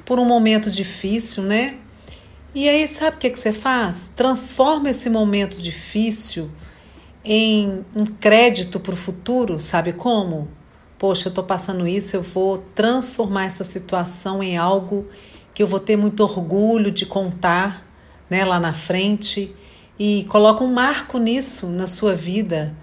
por 0.03 0.19
um 0.19 0.25
momento 0.25 0.69
difícil, 0.69 1.43
né? 1.43 1.77
E 2.53 2.69
aí, 2.69 2.87
sabe 2.87 3.17
o 3.17 3.19
que, 3.19 3.29
que 3.29 3.39
você 3.39 3.51
faz? 3.51 4.11
Transforma 4.15 4.89
esse 4.89 5.09
momento 5.09 5.57
difícil 5.57 6.49
em 7.23 7.83
um 7.95 8.05
crédito 8.05 8.79
para 8.79 8.93
o 8.93 8.97
futuro, 8.97 9.59
sabe 9.59 9.91
como? 9.91 10.47
Poxa, 10.97 11.27
eu 11.27 11.29
estou 11.29 11.43
passando 11.43 11.87
isso, 11.87 12.15
eu 12.15 12.21
vou 12.21 12.59
transformar 12.73 13.45
essa 13.45 13.63
situação 13.63 14.41
em 14.41 14.57
algo 14.57 15.07
que 15.55 15.63
eu 15.63 15.67
vou 15.67 15.79
ter 15.79 15.95
muito 15.95 16.19
orgulho 16.19 16.91
de 16.91 17.05
contar 17.05 17.81
né, 18.29 18.43
lá 18.43 18.59
na 18.59 18.73
frente. 18.73 19.55
E 19.97 20.25
coloca 20.27 20.61
um 20.61 20.73
marco 20.73 21.17
nisso 21.17 21.67
na 21.67 21.87
sua 21.87 22.13
vida. 22.13 22.75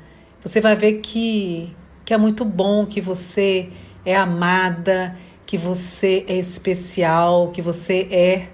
Você 0.43 0.59
vai 0.59 0.75
ver 0.75 0.95
que, 0.95 1.77
que 2.03 2.15
é 2.15 2.17
muito 2.17 2.47
bom, 2.47 2.87
que 2.87 2.99
você 3.01 3.69
é 4.07 4.17
amada, 4.17 5.15
que 5.45 5.59
você 5.59 6.25
é 6.27 6.35
especial, 6.35 7.51
que 7.51 7.61
você 7.61 8.09
é 8.11 8.49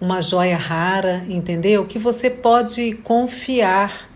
uma 0.00 0.22
joia 0.22 0.56
rara, 0.56 1.22
entendeu? 1.28 1.86
Que 1.86 1.98
você 1.98 2.30
pode 2.30 2.94
confiar, 3.04 4.08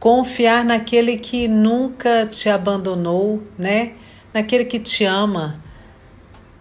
confiar 0.00 0.64
naquele 0.64 1.18
que 1.18 1.46
nunca 1.46 2.26
te 2.26 2.48
abandonou, 2.48 3.42
né? 3.58 3.92
Naquele 4.32 4.64
que 4.64 4.80
te 4.80 5.04
ama. 5.04 5.62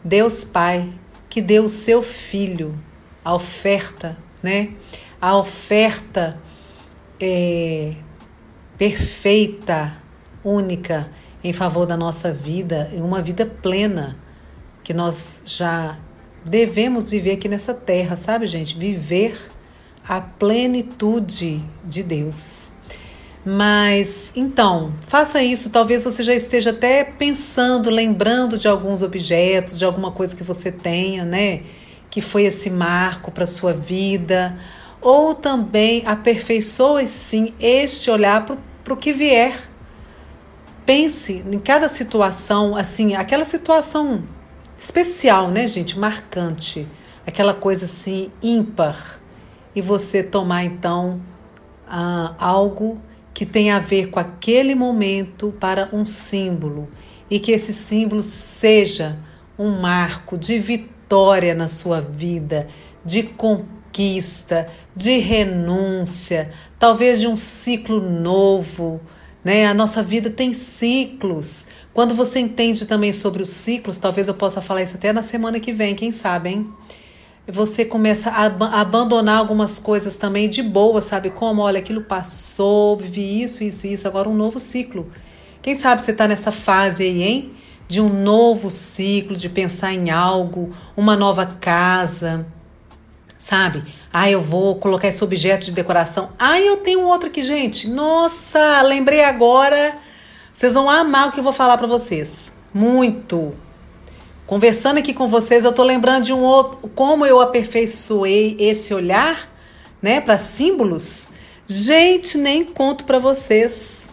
Deus 0.03 0.43
Pai, 0.43 0.93
que 1.31 1.41
deu 1.41 1.63
o 1.63 1.69
seu 1.69 2.03
filho, 2.03 2.77
a 3.23 3.33
oferta, 3.33 4.17
né? 4.43 4.71
A 5.19 5.37
oferta 5.37 6.33
é, 7.17 7.93
perfeita, 8.77 9.97
única 10.43 11.09
em 11.41 11.53
favor 11.53 11.85
da 11.85 11.95
nossa 11.95 12.33
vida, 12.33 12.91
uma 12.95 13.21
vida 13.21 13.45
plena 13.45 14.17
que 14.83 14.93
nós 14.93 15.41
já 15.45 15.95
devemos 16.43 17.09
viver 17.09 17.31
aqui 17.31 17.47
nessa 17.47 17.73
terra, 17.73 18.17
sabe, 18.17 18.45
gente? 18.45 18.77
Viver 18.77 19.39
a 20.05 20.19
plenitude 20.19 21.63
de 21.81 22.03
Deus. 22.03 22.70
Mas 23.43 24.31
então, 24.35 24.93
faça 25.01 25.41
isso. 25.41 25.69
Talvez 25.69 26.03
você 26.03 26.21
já 26.21 26.33
esteja 26.33 26.69
até 26.69 27.03
pensando, 27.03 27.89
lembrando 27.89 28.57
de 28.57 28.67
alguns 28.67 29.01
objetos, 29.01 29.79
de 29.79 29.85
alguma 29.85 30.11
coisa 30.11 30.35
que 30.35 30.43
você 30.43 30.71
tenha, 30.71 31.25
né? 31.25 31.63
Que 32.09 32.21
foi 32.21 32.43
esse 32.43 32.69
marco 32.69 33.31
para 33.31 33.47
sua 33.47 33.73
vida. 33.73 34.57
Ou 35.01 35.33
também 35.33 36.03
aperfeiçoe 36.05 37.07
sim 37.07 37.53
este 37.59 38.11
olhar 38.11 38.45
para 38.45 38.93
o 38.93 38.97
que 38.97 39.11
vier. 39.11 39.69
Pense 40.85 41.43
em 41.51 41.57
cada 41.57 41.87
situação, 41.87 42.75
assim, 42.75 43.15
aquela 43.15 43.45
situação 43.45 44.23
especial, 44.77 45.49
né, 45.49 45.65
gente? 45.65 45.97
Marcante. 45.97 46.87
Aquela 47.25 47.55
coisa 47.55 47.85
assim 47.85 48.31
ímpar. 48.41 49.19
E 49.75 49.81
você 49.81 50.21
tomar 50.21 50.63
então 50.65 51.21
ah, 51.87 52.35
algo 52.37 53.01
que 53.41 53.45
tem 53.47 53.71
a 53.71 53.79
ver 53.79 54.09
com 54.09 54.19
aquele 54.19 54.75
momento 54.75 55.51
para 55.59 55.89
um 55.91 56.05
símbolo 56.05 56.87
e 57.27 57.39
que 57.39 57.51
esse 57.51 57.73
símbolo 57.73 58.21
seja 58.21 59.17
um 59.57 59.81
marco 59.81 60.37
de 60.37 60.59
vitória 60.59 61.55
na 61.55 61.67
sua 61.67 61.99
vida, 61.99 62.67
de 63.03 63.23
conquista, 63.23 64.67
de 64.95 65.17
renúncia, 65.17 66.53
talvez 66.77 67.19
de 67.19 67.25
um 67.25 67.35
ciclo 67.35 67.99
novo. 67.99 69.01
Né? 69.43 69.65
A 69.65 69.73
nossa 69.73 70.03
vida 70.03 70.29
tem 70.29 70.53
ciclos. 70.53 71.65
Quando 71.95 72.13
você 72.13 72.39
entende 72.39 72.85
também 72.85 73.11
sobre 73.11 73.41
os 73.41 73.49
ciclos, 73.49 73.97
talvez 73.97 74.27
eu 74.27 74.35
possa 74.35 74.61
falar 74.61 74.83
isso 74.83 74.97
até 74.97 75.11
na 75.11 75.23
semana 75.23 75.59
que 75.59 75.73
vem, 75.73 75.95
quem 75.95 76.11
sabe, 76.11 76.49
hein? 76.49 76.71
Você 77.47 77.83
começa 77.83 78.29
a 78.29 78.45
ab 78.45 78.63
abandonar 78.63 79.39
algumas 79.39 79.79
coisas 79.79 80.15
também 80.15 80.47
de 80.47 80.61
boa, 80.61 81.01
sabe? 81.01 81.31
Como, 81.31 81.61
olha, 81.61 81.79
aquilo 81.79 82.01
passou, 82.01 82.95
vivi 82.97 83.41
isso, 83.41 83.63
isso, 83.63 83.87
isso, 83.87 84.07
agora 84.07 84.29
um 84.29 84.35
novo 84.35 84.59
ciclo. 84.59 85.11
Quem 85.61 85.75
sabe 85.75 86.01
você 86.01 86.11
está 86.11 86.27
nessa 86.27 86.51
fase 86.51 87.03
aí, 87.03 87.23
hein? 87.23 87.51
De 87.87 87.99
um 87.99 88.09
novo 88.09 88.69
ciclo, 88.69 89.35
de 89.35 89.49
pensar 89.49 89.91
em 89.93 90.11
algo, 90.11 90.71
uma 90.95 91.15
nova 91.15 91.45
casa, 91.45 92.45
sabe? 93.37 93.83
Ah, 94.13 94.29
eu 94.29 94.41
vou 94.41 94.75
colocar 94.75 95.07
esse 95.07 95.23
objeto 95.23 95.65
de 95.65 95.71
decoração. 95.71 96.29
Ah, 96.37 96.59
eu 96.59 96.77
tenho 96.77 97.01
outro 97.01 97.27
aqui, 97.27 97.43
gente. 97.43 97.87
Nossa, 97.89 98.81
lembrei 98.81 99.23
agora. 99.23 99.95
Vocês 100.53 100.73
vão 100.73 100.89
amar 100.89 101.29
o 101.29 101.31
que 101.31 101.39
eu 101.39 101.43
vou 101.43 101.53
falar 101.53 101.77
para 101.77 101.87
vocês. 101.87 102.53
Muito. 102.73 103.53
Conversando 104.45 104.97
aqui 104.97 105.13
com 105.13 105.27
vocês, 105.27 105.63
eu 105.63 105.71
tô 105.71 105.83
lembrando 105.83 106.25
de 106.25 106.33
um 106.33 106.41
outro, 106.41 106.89
como 106.89 107.25
eu 107.25 107.39
aperfeiçoei 107.39 108.57
esse 108.59 108.93
olhar, 108.93 109.49
né, 110.01 110.19
para 110.19 110.37
símbolos. 110.37 111.29
Gente, 111.65 112.37
nem 112.37 112.65
conto 112.65 113.05
para 113.05 113.17
vocês. 113.17 114.09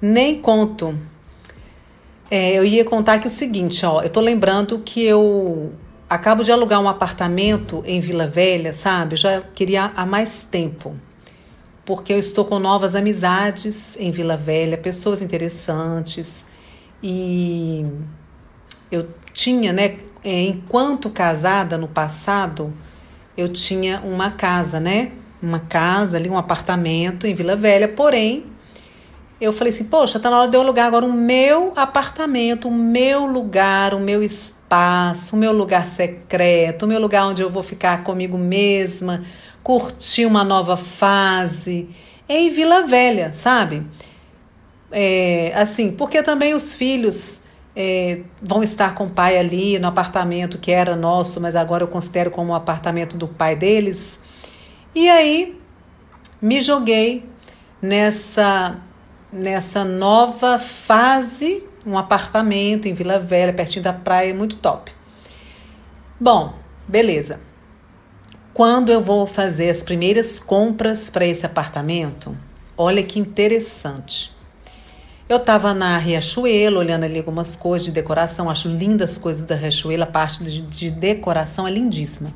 Nem 0.00 0.40
conto. 0.40 0.98
É, 2.28 2.54
eu 2.54 2.64
ia 2.64 2.84
contar 2.84 3.14
aqui 3.14 3.26
o 3.28 3.30
seguinte, 3.30 3.86
ó. 3.86 4.02
Eu 4.02 4.10
tô 4.10 4.20
lembrando 4.20 4.80
que 4.80 5.04
eu 5.04 5.72
acabo 6.08 6.42
de 6.42 6.50
alugar 6.50 6.80
um 6.80 6.88
apartamento 6.88 7.82
em 7.86 8.00
Vila 8.00 8.26
Velha, 8.26 8.72
sabe? 8.72 9.14
Eu 9.14 9.18
já 9.18 9.40
queria 9.40 9.92
há 9.94 10.04
mais 10.04 10.42
tempo. 10.42 10.96
Porque 11.84 12.12
eu 12.12 12.18
estou 12.18 12.44
com 12.44 12.58
novas 12.58 12.96
amizades 12.96 13.96
em 14.00 14.10
Vila 14.10 14.36
Velha, 14.36 14.76
pessoas 14.76 15.22
interessantes. 15.22 16.44
E 17.00 17.86
eu 18.90 19.06
tinha, 19.36 19.70
né, 19.70 19.98
é, 20.24 20.44
enquanto 20.44 21.10
casada 21.10 21.76
no 21.76 21.86
passado, 21.86 22.72
eu 23.36 23.50
tinha 23.50 24.00
uma 24.00 24.30
casa, 24.30 24.80
né? 24.80 25.12
Uma 25.42 25.60
casa 25.60 26.16
ali, 26.16 26.30
um 26.30 26.38
apartamento 26.38 27.26
em 27.26 27.34
Vila 27.34 27.54
Velha, 27.54 27.86
porém, 27.86 28.44
eu 29.38 29.52
falei 29.52 29.70
assim, 29.70 29.84
poxa, 29.84 30.18
tá 30.18 30.30
na 30.30 30.40
hora 30.40 30.50
de 30.50 30.56
eu 30.56 30.62
alugar 30.62 30.86
agora 30.86 31.04
o 31.04 31.12
meu 31.12 31.74
apartamento, 31.76 32.68
o 32.68 32.72
meu 32.72 33.26
lugar, 33.26 33.92
o 33.92 34.00
meu 34.00 34.22
espaço, 34.22 35.36
o 35.36 35.38
meu 35.38 35.52
lugar 35.52 35.84
secreto, 35.86 36.86
o 36.86 36.88
meu 36.88 36.98
lugar 36.98 37.26
onde 37.26 37.42
eu 37.42 37.50
vou 37.50 37.62
ficar 37.62 38.02
comigo 38.02 38.38
mesma, 38.38 39.22
curtir 39.62 40.24
uma 40.24 40.42
nova 40.42 40.78
fase, 40.78 41.90
em 42.26 42.48
Vila 42.48 42.86
Velha, 42.86 43.34
sabe? 43.34 43.82
É, 44.90 45.52
assim, 45.54 45.92
porque 45.92 46.22
também 46.22 46.54
os 46.54 46.74
filhos 46.74 47.44
é, 47.76 48.20
vão 48.40 48.62
estar 48.62 48.94
com 48.94 49.04
o 49.04 49.10
pai 49.10 49.36
ali 49.36 49.78
no 49.78 49.86
apartamento 49.86 50.56
que 50.56 50.72
era 50.72 50.96
nosso, 50.96 51.38
mas 51.40 51.54
agora 51.54 51.84
eu 51.84 51.88
considero 51.88 52.30
como 52.30 52.52
o 52.52 52.54
apartamento 52.54 53.18
do 53.18 53.28
pai 53.28 53.54
deles. 53.54 54.22
E 54.94 55.10
aí 55.10 55.60
me 56.40 56.62
joguei 56.62 57.28
nessa 57.82 58.80
nessa 59.30 59.84
nova 59.84 60.58
fase, 60.58 61.62
um 61.84 61.98
apartamento 61.98 62.86
em 62.86 62.94
Vila 62.94 63.18
Velha, 63.18 63.52
pertinho 63.52 63.82
da 63.82 63.92
praia, 63.92 64.32
muito 64.32 64.56
top. 64.56 64.90
Bom, 66.18 66.54
beleza. 66.88 67.40
Quando 68.54 68.90
eu 68.90 69.02
vou 69.02 69.26
fazer 69.26 69.68
as 69.68 69.82
primeiras 69.82 70.38
compras 70.38 71.10
para 71.10 71.26
esse 71.26 71.44
apartamento, 71.44 72.34
olha 72.78 73.02
que 73.02 73.18
interessante. 73.18 74.35
Eu 75.28 75.38
estava 75.38 75.74
na 75.74 75.98
Riachuelo, 75.98 76.78
olhando 76.78 77.02
ali 77.02 77.18
algumas 77.18 77.56
coisas 77.56 77.84
de 77.84 77.90
decoração, 77.90 78.48
acho 78.48 78.68
lindas 78.68 79.12
as 79.12 79.18
coisas 79.18 79.44
da 79.44 79.56
Riachuelo, 79.56 80.04
a 80.04 80.06
parte 80.06 80.44
de, 80.44 80.62
de 80.62 80.88
decoração 80.88 81.66
é 81.66 81.70
lindíssima. 81.70 82.32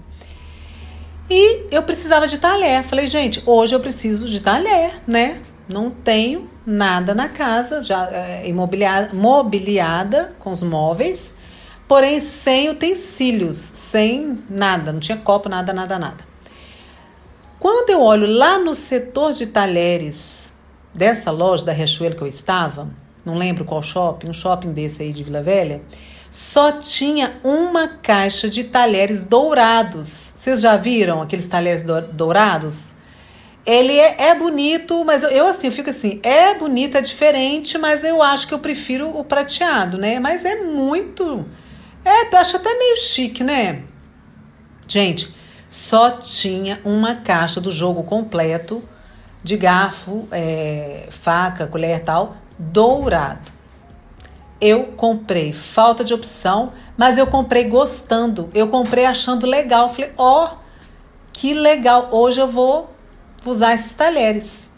E 1.30 1.66
eu 1.70 1.84
precisava 1.84 2.26
de 2.26 2.38
talher. 2.38 2.82
Falei, 2.82 3.06
gente, 3.06 3.40
hoje 3.46 3.76
eu 3.76 3.78
preciso 3.78 4.28
de 4.28 4.40
talher, 4.40 4.94
né? 5.06 5.40
Não 5.72 5.88
tenho 5.88 6.50
nada 6.66 7.14
na 7.14 7.28
casa, 7.28 7.80
já 7.80 8.08
é, 8.10 8.48
imobiliada, 8.48 9.10
mobiliada 9.14 10.34
com 10.40 10.50
os 10.50 10.64
móveis, 10.64 11.32
porém 11.86 12.18
sem 12.18 12.70
utensílios, 12.70 13.56
sem 13.56 14.42
nada, 14.50 14.92
não 14.92 14.98
tinha 14.98 15.16
copo, 15.16 15.48
nada, 15.48 15.72
nada, 15.72 15.96
nada. 15.96 16.24
Quando 17.60 17.90
eu 17.90 18.02
olho 18.02 18.26
lá 18.26 18.58
no 18.58 18.74
setor 18.74 19.32
de 19.32 19.46
talheres 19.46 20.52
dessa 20.94 21.30
loja 21.30 21.64
da 21.64 21.72
Riachuelo 21.72 22.14
que 22.14 22.22
eu 22.22 22.26
estava, 22.26 22.88
não 23.24 23.36
lembro 23.36 23.64
qual 23.64 23.82
shopping, 23.82 24.28
um 24.28 24.32
shopping 24.32 24.72
desse 24.72 25.02
aí 25.02 25.12
de 25.12 25.22
Vila 25.22 25.42
Velha, 25.42 25.82
só 26.30 26.72
tinha 26.72 27.40
uma 27.42 27.88
caixa 27.88 28.48
de 28.48 28.64
talheres 28.64 29.24
dourados. 29.24 30.08
Vocês 30.08 30.60
já 30.60 30.76
viram 30.76 31.20
aqueles 31.20 31.46
talheres 31.46 31.84
dourados? 32.12 32.96
Ele 33.66 33.92
é, 33.98 34.28
é 34.28 34.34
bonito, 34.34 35.04
mas 35.04 35.22
eu, 35.22 35.30
eu, 35.30 35.46
assim, 35.48 35.66
eu 35.66 35.72
fico 35.72 35.90
assim, 35.90 36.20
é 36.22 36.54
bonito, 36.54 36.96
é 36.96 37.00
diferente, 37.00 37.76
mas 37.76 38.04
eu 38.04 38.22
acho 38.22 38.46
que 38.46 38.54
eu 38.54 38.58
prefiro 38.58 39.10
o 39.10 39.24
prateado, 39.24 39.98
né? 39.98 40.18
Mas 40.18 40.44
é 40.44 40.62
muito. 40.62 41.44
É, 42.04 42.34
acho 42.36 42.56
até 42.56 42.72
meio 42.78 42.96
chique, 42.96 43.44
né? 43.44 43.82
Gente, 44.88 45.34
só 45.68 46.10
tinha 46.10 46.80
uma 46.84 47.16
caixa 47.16 47.60
do 47.60 47.70
jogo 47.70 48.02
completo 48.02 48.82
de 49.42 49.56
garfo, 49.56 50.28
é, 50.30 51.06
faca, 51.10 51.66
colher 51.66 51.98
e 51.98 52.00
tal, 52.00 52.36
dourado. 52.58 53.52
Eu 54.60 54.88
comprei, 54.88 55.52
falta 55.54 56.04
de 56.04 56.12
opção, 56.12 56.72
mas 56.96 57.16
eu 57.16 57.26
comprei 57.26 57.64
gostando. 57.64 58.50
Eu 58.52 58.68
comprei 58.68 59.06
achando 59.06 59.46
legal. 59.46 59.88
Falei, 59.88 60.12
ó, 60.18 60.44
oh, 60.44 60.56
que 61.32 61.54
legal. 61.54 62.08
Hoje 62.12 62.40
eu 62.40 62.46
vou 62.46 62.92
usar 63.46 63.74
esses 63.74 63.94
talheres. 63.94 64.70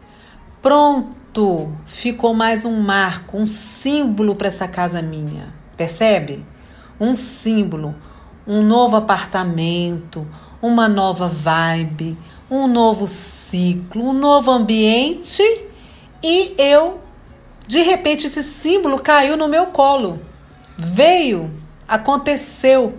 Pronto, 0.61 1.73
ficou 1.85 2.33
mais 2.33 2.65
um 2.65 2.81
marco, 2.81 3.37
um 3.37 3.49
símbolo 3.49 4.37
para 4.37 4.47
essa 4.47 4.69
casa 4.69 5.03
minha. 5.03 5.53
Percebe? 5.77 6.47
Um 7.01 7.17
símbolo, 7.17 7.97
um 8.47 8.63
novo 8.63 8.95
apartamento, 8.95 10.25
uma 10.61 10.89
nova 10.89 11.27
vibe, 11.27 12.17
um 12.55 12.67
novo 12.67 13.09
ciclo, 13.09 14.11
um 14.11 14.13
novo 14.13 14.51
ambiente 14.51 15.43
e 16.23 16.55
eu, 16.59 17.01
de 17.67 17.83
repente, 17.83 18.27
esse 18.27 18.43
símbolo 18.43 18.99
caiu 18.99 19.37
no 19.37 19.49
meu 19.49 19.67
colo. 19.67 20.21
Veio, 20.77 21.51
aconteceu, 21.89 22.99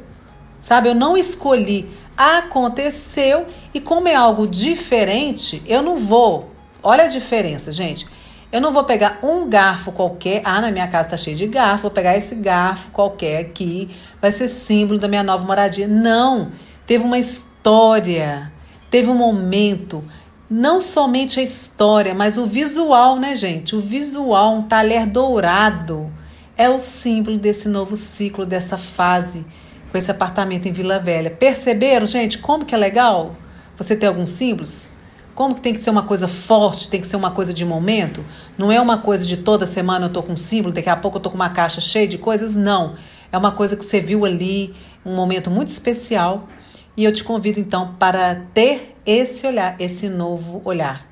sabe? 0.59 0.89
Eu 0.89 0.95
não 0.95 1.15
escolhi 1.15 1.89
aconteceu 2.17 3.47
e 3.73 3.79
como 3.79 4.07
é 4.07 4.15
algo 4.15 4.47
diferente, 4.47 5.61
eu 5.65 5.81
não 5.81 5.97
vou. 5.97 6.51
Olha 6.81 7.05
a 7.05 7.07
diferença, 7.07 7.71
gente. 7.71 8.07
Eu 8.51 8.61
não 8.61 8.71
vou 8.71 8.83
pegar 8.83 9.19
um 9.23 9.49
garfo 9.49 9.91
qualquer. 9.91 10.41
Ah, 10.43 10.61
na 10.61 10.69
minha 10.69 10.87
casa 10.87 11.09
tá 11.09 11.17
cheio 11.17 11.35
de 11.35 11.47
garfo. 11.47 11.83
Vou 11.83 11.91
pegar 11.91 12.15
esse 12.15 12.35
garfo 12.35 12.91
qualquer 12.91 13.39
aqui. 13.39 13.89
Vai 14.21 14.31
ser 14.31 14.47
símbolo 14.47 14.99
da 14.99 15.07
minha 15.07 15.23
nova 15.23 15.43
moradia. 15.43 15.87
Não. 15.87 16.51
Teve 16.85 17.03
uma 17.03 17.17
história. 17.17 18.51
Teve 18.93 19.09
um 19.09 19.15
momento. 19.15 20.03
Não 20.47 20.79
somente 20.79 21.39
a 21.39 21.43
história, 21.43 22.13
mas 22.13 22.37
o 22.37 22.45
visual, 22.45 23.19
né, 23.19 23.33
gente? 23.33 23.75
O 23.75 23.81
visual, 23.81 24.57
um 24.57 24.61
talher 24.61 25.07
dourado. 25.07 26.13
É 26.55 26.69
o 26.69 26.77
símbolo 26.77 27.39
desse 27.39 27.67
novo 27.67 27.95
ciclo, 27.95 28.45
dessa 28.45 28.77
fase 28.77 29.43
com 29.91 29.97
esse 29.97 30.11
apartamento 30.11 30.67
em 30.67 30.71
Vila 30.71 30.99
Velha. 30.99 31.31
Perceberam, 31.31 32.05
gente, 32.05 32.37
como 32.37 32.65
que 32.65 32.75
é 32.75 32.77
legal 32.77 33.35
você 33.75 33.95
ter 33.95 34.05
alguns 34.05 34.29
símbolos? 34.29 34.91
Como 35.33 35.55
que 35.55 35.61
tem 35.61 35.73
que 35.73 35.81
ser 35.81 35.89
uma 35.89 36.03
coisa 36.03 36.27
forte, 36.27 36.87
tem 36.87 37.01
que 37.01 37.07
ser 37.07 37.15
uma 37.15 37.31
coisa 37.31 37.51
de 37.51 37.65
momento? 37.65 38.23
Não 38.59 38.71
é 38.71 38.79
uma 38.79 38.99
coisa 38.99 39.25
de 39.25 39.37
toda 39.37 39.65
semana 39.65 40.05
eu 40.05 40.09
tô 40.11 40.21
com 40.21 40.33
um 40.33 40.37
símbolo, 40.37 40.71
daqui 40.71 40.89
a 40.91 40.95
pouco 40.95 41.17
eu 41.17 41.21
tô 41.21 41.31
com 41.31 41.35
uma 41.35 41.49
caixa 41.49 41.81
cheia 41.81 42.07
de 42.07 42.19
coisas, 42.19 42.55
não. 42.55 42.93
É 43.31 43.37
uma 43.39 43.53
coisa 43.53 43.75
que 43.75 43.83
você 43.83 43.99
viu 43.99 44.23
ali, 44.23 44.75
um 45.03 45.15
momento 45.15 45.49
muito 45.49 45.69
especial. 45.69 46.47
E 46.95 47.03
eu 47.03 47.11
te 47.11 47.23
convido 47.23 47.59
então 47.59 47.95
para 47.95 48.35
ter 48.53 48.95
esse 49.05 49.45
olhar, 49.47 49.75
esse 49.79 50.09
novo 50.09 50.61
olhar. 50.63 51.05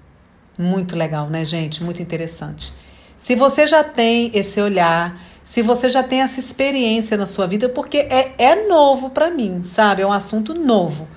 Muito 0.58 0.96
legal, 0.96 1.28
né, 1.28 1.44
gente? 1.44 1.84
Muito 1.84 2.02
interessante. 2.02 2.72
Se 3.18 3.36
você 3.36 3.66
já 3.66 3.84
tem 3.84 4.32
esse 4.34 4.62
olhar, 4.62 5.20
se 5.44 5.62
você 5.62 5.90
já 5.90 6.04
tem 6.04 6.22
essa 6.22 6.40
experiência 6.40 7.18
na 7.18 7.26
sua 7.26 7.48
vida, 7.48 7.68
porque 7.68 7.98
é, 7.98 8.34
é 8.38 8.68
novo 8.68 9.10
para 9.10 9.30
mim, 9.30 9.64
sabe? 9.64 10.02
É 10.02 10.08
um 10.08 10.12
assunto 10.12 10.54
novo. 10.54 11.08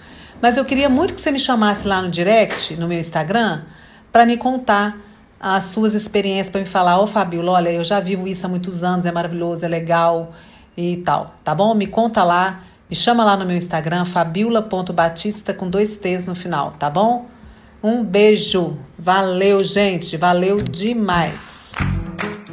Mas 0.40 0.56
eu 0.56 0.64
queria 0.64 0.88
muito 0.88 1.14
que 1.14 1.20
você 1.20 1.30
me 1.30 1.38
chamasse 1.38 1.86
lá 1.86 2.02
no 2.02 2.10
direct, 2.10 2.76
no 2.76 2.88
meu 2.88 2.98
Instagram, 2.98 3.62
para 4.10 4.26
me 4.26 4.36
contar 4.36 4.98
as 5.40 5.64
suas 5.64 5.94
experiências, 5.94 6.48
para 6.48 6.60
me 6.60 6.66
falar: 6.66 6.98
Ô 6.98 7.04
oh, 7.04 7.06
Fabiola, 7.06 7.52
olha, 7.52 7.70
eu 7.70 7.84
já 7.84 8.00
vivo 8.00 8.26
isso 8.26 8.46
há 8.46 8.48
muitos 8.48 8.82
anos, 8.82 9.06
é 9.06 9.12
maravilhoso, 9.12 9.64
é 9.64 9.68
legal 9.68 10.32
e 10.76 10.96
tal, 10.98 11.34
tá 11.44 11.54
bom? 11.54 11.74
Me 11.74 11.86
conta 11.86 12.24
lá, 12.24 12.62
me 12.88 12.96
chama 12.96 13.24
lá 13.24 13.36
no 13.36 13.46
meu 13.46 13.56
Instagram, 13.56 14.04
fabiola.batista 14.04 15.54
com 15.54 15.68
dois 15.68 15.96
T's 15.96 16.26
no 16.26 16.34
final, 16.34 16.72
tá 16.78 16.90
bom? 16.90 17.26
Um 17.82 18.02
beijo, 18.02 18.78
valeu, 18.98 19.62
gente, 19.62 20.16
valeu 20.16 20.62
demais. 20.62 21.72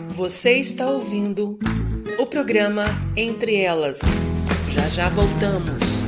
Você 0.09 0.57
está 0.57 0.87
ouvindo 0.87 1.57
o 2.19 2.25
programa 2.25 2.85
Entre 3.15 3.55
Elas. 3.55 3.99
Já 4.69 4.87
já 4.87 5.09
voltamos. 5.09 6.00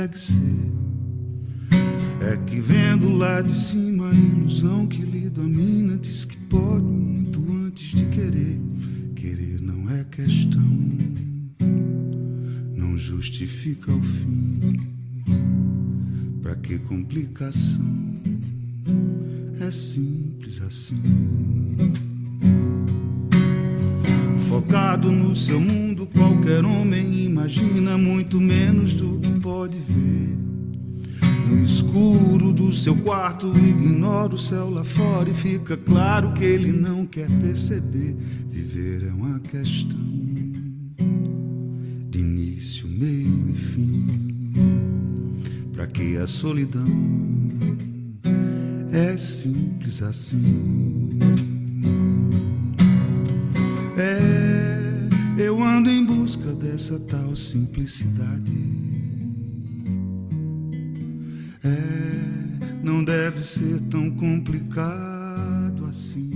Consegue 0.00 0.18
ser. 0.18 0.72
É 2.22 2.36
que 2.46 2.60
vendo 2.60 3.08
lá 3.10 3.40
de 3.40 3.56
cima 3.56 4.10
a 4.10 4.14
ilusão 4.14 4.86
que 4.86 5.02
lhe 5.02 5.28
domina, 5.28 5.96
diz 5.96 6.24
que 6.24 6.36
pode 6.36 6.84
muito 6.84 7.40
antes 7.52 7.98
de 7.98 8.06
querer. 8.06 8.60
Querer 9.14 9.60
não 9.60 9.90
é 9.90 10.04
questão, 10.04 10.62
não 12.74 12.96
justifica 12.96 13.92
o 13.92 14.02
fim. 14.02 14.76
Pra 16.42 16.54
que 16.56 16.78
complicação? 16.78 18.00
É 19.60 19.70
simples 19.70 20.60
assim. 20.62 21.02
Focado 24.48 25.12
no 25.12 25.36
seu 25.36 25.60
mundo, 25.60 25.89
qualquer 26.14 26.64
homem 26.64 27.24
imagina 27.24 27.96
muito 27.96 28.40
menos 28.40 28.94
do 28.94 29.18
que 29.18 29.30
pode 29.40 29.78
ver. 29.78 30.38
No 31.48 31.64
escuro 31.64 32.52
do 32.52 32.72
seu 32.72 32.94
quarto, 32.96 33.52
ignora 33.56 34.34
o 34.34 34.38
céu 34.38 34.70
lá 34.70 34.84
fora 34.84 35.30
e 35.30 35.34
fica 35.34 35.76
claro 35.76 36.32
que 36.32 36.44
ele 36.44 36.72
não 36.72 37.04
quer 37.06 37.28
perceber. 37.40 38.16
Viver 38.48 39.08
é 39.08 39.12
uma 39.12 39.40
questão 39.40 39.98
de 42.08 42.20
início, 42.20 42.86
meio 42.86 43.50
e 43.50 43.56
fim. 43.56 44.06
Para 45.72 45.86
que 45.86 46.16
a 46.16 46.26
solidão 46.26 46.86
é 48.92 49.16
simples 49.16 50.02
assim. 50.02 51.18
Dessa 56.90 56.98
tal 56.98 57.36
simplicidade. 57.36 58.52
É, 61.62 62.82
não 62.82 63.04
deve 63.04 63.40
ser 63.40 63.80
tão 63.82 64.10
complicado 64.10 65.86
assim. 65.86 66.30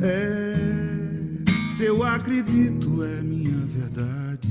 É, 0.00 1.66
se 1.66 1.84
eu 1.84 2.04
acredito, 2.04 3.02
é 3.02 3.22
minha 3.22 3.58
verdade. 3.66 4.48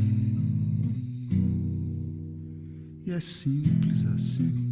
E 3.05 3.11
é 3.11 3.19
simples 3.21 4.05
assim. 4.07 4.67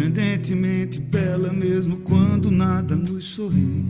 Surpreendentemente 0.00 0.98
bela, 0.98 1.52
mesmo 1.52 1.98
quando 1.98 2.50
nada 2.50 2.96
nos 2.96 3.24
sorri. 3.24 3.84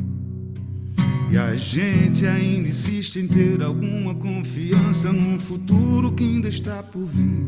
E 1.31 1.39
a 1.39 1.55
gente 1.55 2.27
ainda 2.27 2.69
insiste 2.69 3.21
em 3.21 3.29
ter 3.29 3.63
alguma 3.63 4.13
confiança 4.17 5.13
num 5.13 5.39
futuro 5.39 6.13
que 6.13 6.25
ainda 6.25 6.49
está 6.49 6.83
por 6.83 7.05
vir. 7.05 7.47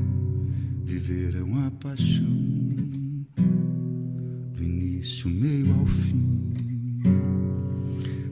Viver 0.85 1.35
é 1.37 1.43
uma 1.43 1.73
paixão 1.73 2.53
início, 4.61 5.29
meio 5.29 5.75
ao 5.81 5.87
fim. 5.87 7.01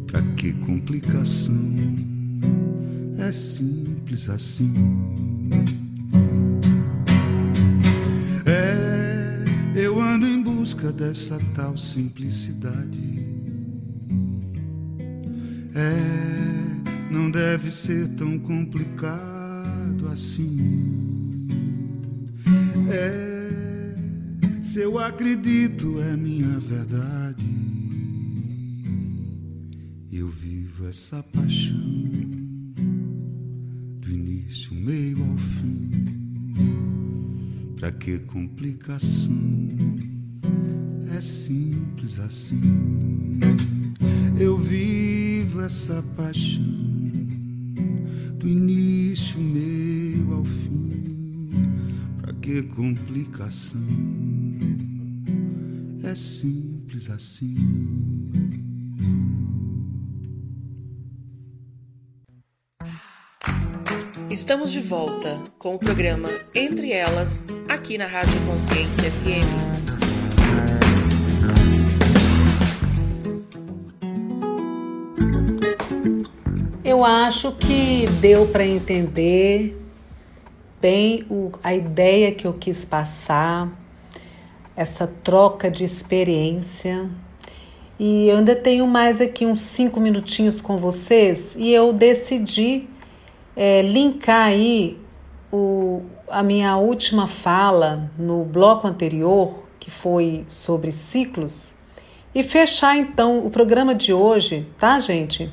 Pra 0.07 0.23
que 0.37 0.53
complicação? 0.53 1.57
É 3.19 3.33
simples 3.33 4.29
assim. 4.29 4.73
Busca 10.81 10.93
dessa 10.93 11.39
tal 11.55 11.77
simplicidade. 11.77 13.27
É, 15.75 17.13
não 17.13 17.31
deve 17.31 17.71
ser 17.71 18.09
tão 18.15 18.39
complicado 18.39 20.09
assim. 20.11 21.49
É 22.91 23.41
se 24.63 24.81
eu 24.81 24.99
acredito 24.99 26.01
é 26.01 26.17
minha 26.17 26.59
verdade. 26.59 27.47
Eu 30.11 30.29
vivo 30.29 30.87
essa 30.87 31.23
paixão 31.23 31.77
do 34.01 34.11
início, 34.11 34.75
meio 34.75 35.23
ao 35.25 35.37
fim. 35.37 35.91
Pra 37.77 37.93
que 37.93 38.19
complicação? 38.21 40.10
É 41.17 41.21
simples 41.21 42.19
assim. 42.19 42.61
Eu 44.39 44.57
vivo 44.57 45.61
essa 45.63 46.03
paixão 46.17 46.65
do 48.37 48.49
início, 48.49 49.39
meio 49.39 50.33
ao 50.35 50.45
fim. 50.45 51.51
Pra 52.21 52.33
que 52.35 52.63
complicação? 52.63 53.81
é 56.11 56.15
simples 56.15 57.09
assim. 57.09 57.57
Estamos 64.29 64.73
de 64.73 64.81
volta 64.81 65.39
com 65.59 65.75
o 65.75 65.79
programa 65.79 66.29
Entre 66.55 66.93
Elas, 66.93 67.47
aqui 67.69 67.99
na 67.99 68.07
Rádio 68.07 68.39
Consciência 68.47 69.11
FM. 69.11 69.70
Eu 77.01 77.07
acho 77.07 77.53
que 77.53 78.07
deu 78.21 78.47
para 78.49 78.63
entender 78.63 79.75
bem 80.83 81.25
o, 81.31 81.51
a 81.63 81.75
ideia 81.75 82.31
que 82.31 82.47
eu 82.47 82.53
quis 82.53 82.85
passar 82.85 83.73
essa 84.77 85.07
troca 85.07 85.71
de 85.71 85.83
experiência. 85.83 87.09
E 87.99 88.29
eu 88.29 88.37
ainda 88.37 88.55
tenho 88.55 88.87
mais 88.87 89.19
aqui 89.19 89.47
uns 89.47 89.63
cinco 89.63 89.99
minutinhos 89.99 90.61
com 90.61 90.77
vocês 90.77 91.57
e 91.57 91.73
eu 91.73 91.91
decidi 91.91 92.87
é, 93.57 93.81
linkar 93.81 94.49
aí 94.49 94.99
o, 95.51 96.03
a 96.29 96.43
minha 96.43 96.77
última 96.77 97.27
fala 97.27 98.11
no 98.19 98.45
bloco 98.45 98.87
anterior, 98.87 99.65
que 99.79 99.91
foi 99.91 100.45
sobre 100.47 100.93
ciclos, 100.93 101.79
e 102.35 102.43
fechar 102.43 102.95
então 102.95 103.39
o 103.39 103.51
programa 103.51 103.95
de 103.95 104.13
hoje, 104.13 104.69
tá, 104.77 105.01
gente? 105.01 105.51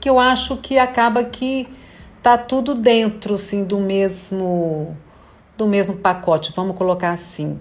Que 0.00 0.08
eu 0.08 0.18
acho 0.18 0.56
que 0.58 0.78
acaba 0.78 1.24
que 1.24 1.68
tá 2.22 2.36
tudo 2.38 2.74
dentro, 2.74 3.34
assim, 3.34 3.64
do 3.64 3.78
mesmo 3.78 4.96
do 5.56 5.66
mesmo 5.66 5.96
pacote, 5.96 6.52
vamos 6.54 6.76
colocar 6.76 7.10
assim 7.10 7.58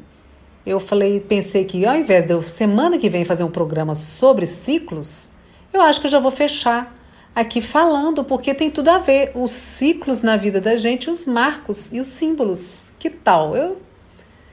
eu 0.67 0.81
falei, 0.81 1.21
pensei 1.21 1.63
que 1.63 1.85
ao 1.85 1.95
invés 1.95 2.25
de 2.25 2.33
eu 2.33 2.41
semana 2.41 2.97
que 2.97 3.09
vem 3.09 3.23
fazer 3.23 3.43
um 3.43 3.49
programa 3.49 3.95
sobre 3.95 4.45
ciclos, 4.45 5.29
eu 5.71 5.81
acho 5.81 6.01
que 6.01 6.07
eu 6.07 6.11
já 6.11 6.19
vou 6.19 6.29
fechar 6.29 6.93
aqui 7.33 7.61
falando, 7.61 8.23
porque 8.23 8.53
tem 8.53 8.69
tudo 8.69 8.89
a 8.89 8.97
ver 8.97 9.31
os 9.33 9.51
ciclos 9.51 10.21
na 10.21 10.35
vida 10.35 10.59
da 10.59 10.75
gente, 10.75 11.09
os 11.09 11.25
marcos 11.25 11.93
e 11.93 12.01
os 12.01 12.09
símbolos. 12.09 12.91
Que 12.99 13.09
tal? 13.09 13.55
Eu 13.55 13.77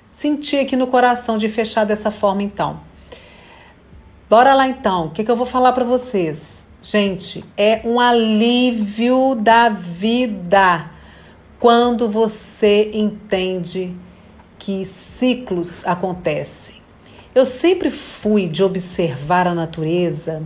senti 0.08 0.56
aqui 0.56 0.76
no 0.76 0.86
coração 0.86 1.36
de 1.36 1.48
fechar 1.48 1.84
dessa 1.84 2.12
forma 2.12 2.42
então. 2.42 2.80
Bora 4.30 4.54
lá 4.54 4.68
então. 4.68 5.06
O 5.06 5.10
que, 5.10 5.24
que 5.24 5.30
eu 5.30 5.36
vou 5.36 5.46
falar 5.46 5.72
para 5.72 5.84
vocês? 5.84 6.64
Gente, 6.84 7.42
é 7.56 7.80
um 7.82 7.98
alívio 7.98 9.34
da 9.34 9.70
vida 9.70 10.84
quando 11.58 12.10
você 12.10 12.90
entende 12.92 13.96
que 14.58 14.84
ciclos 14.84 15.86
acontecem. 15.86 16.74
Eu 17.34 17.46
sempre 17.46 17.90
fui 17.90 18.46
de 18.46 18.62
observar 18.62 19.46
a 19.46 19.54
natureza, 19.54 20.42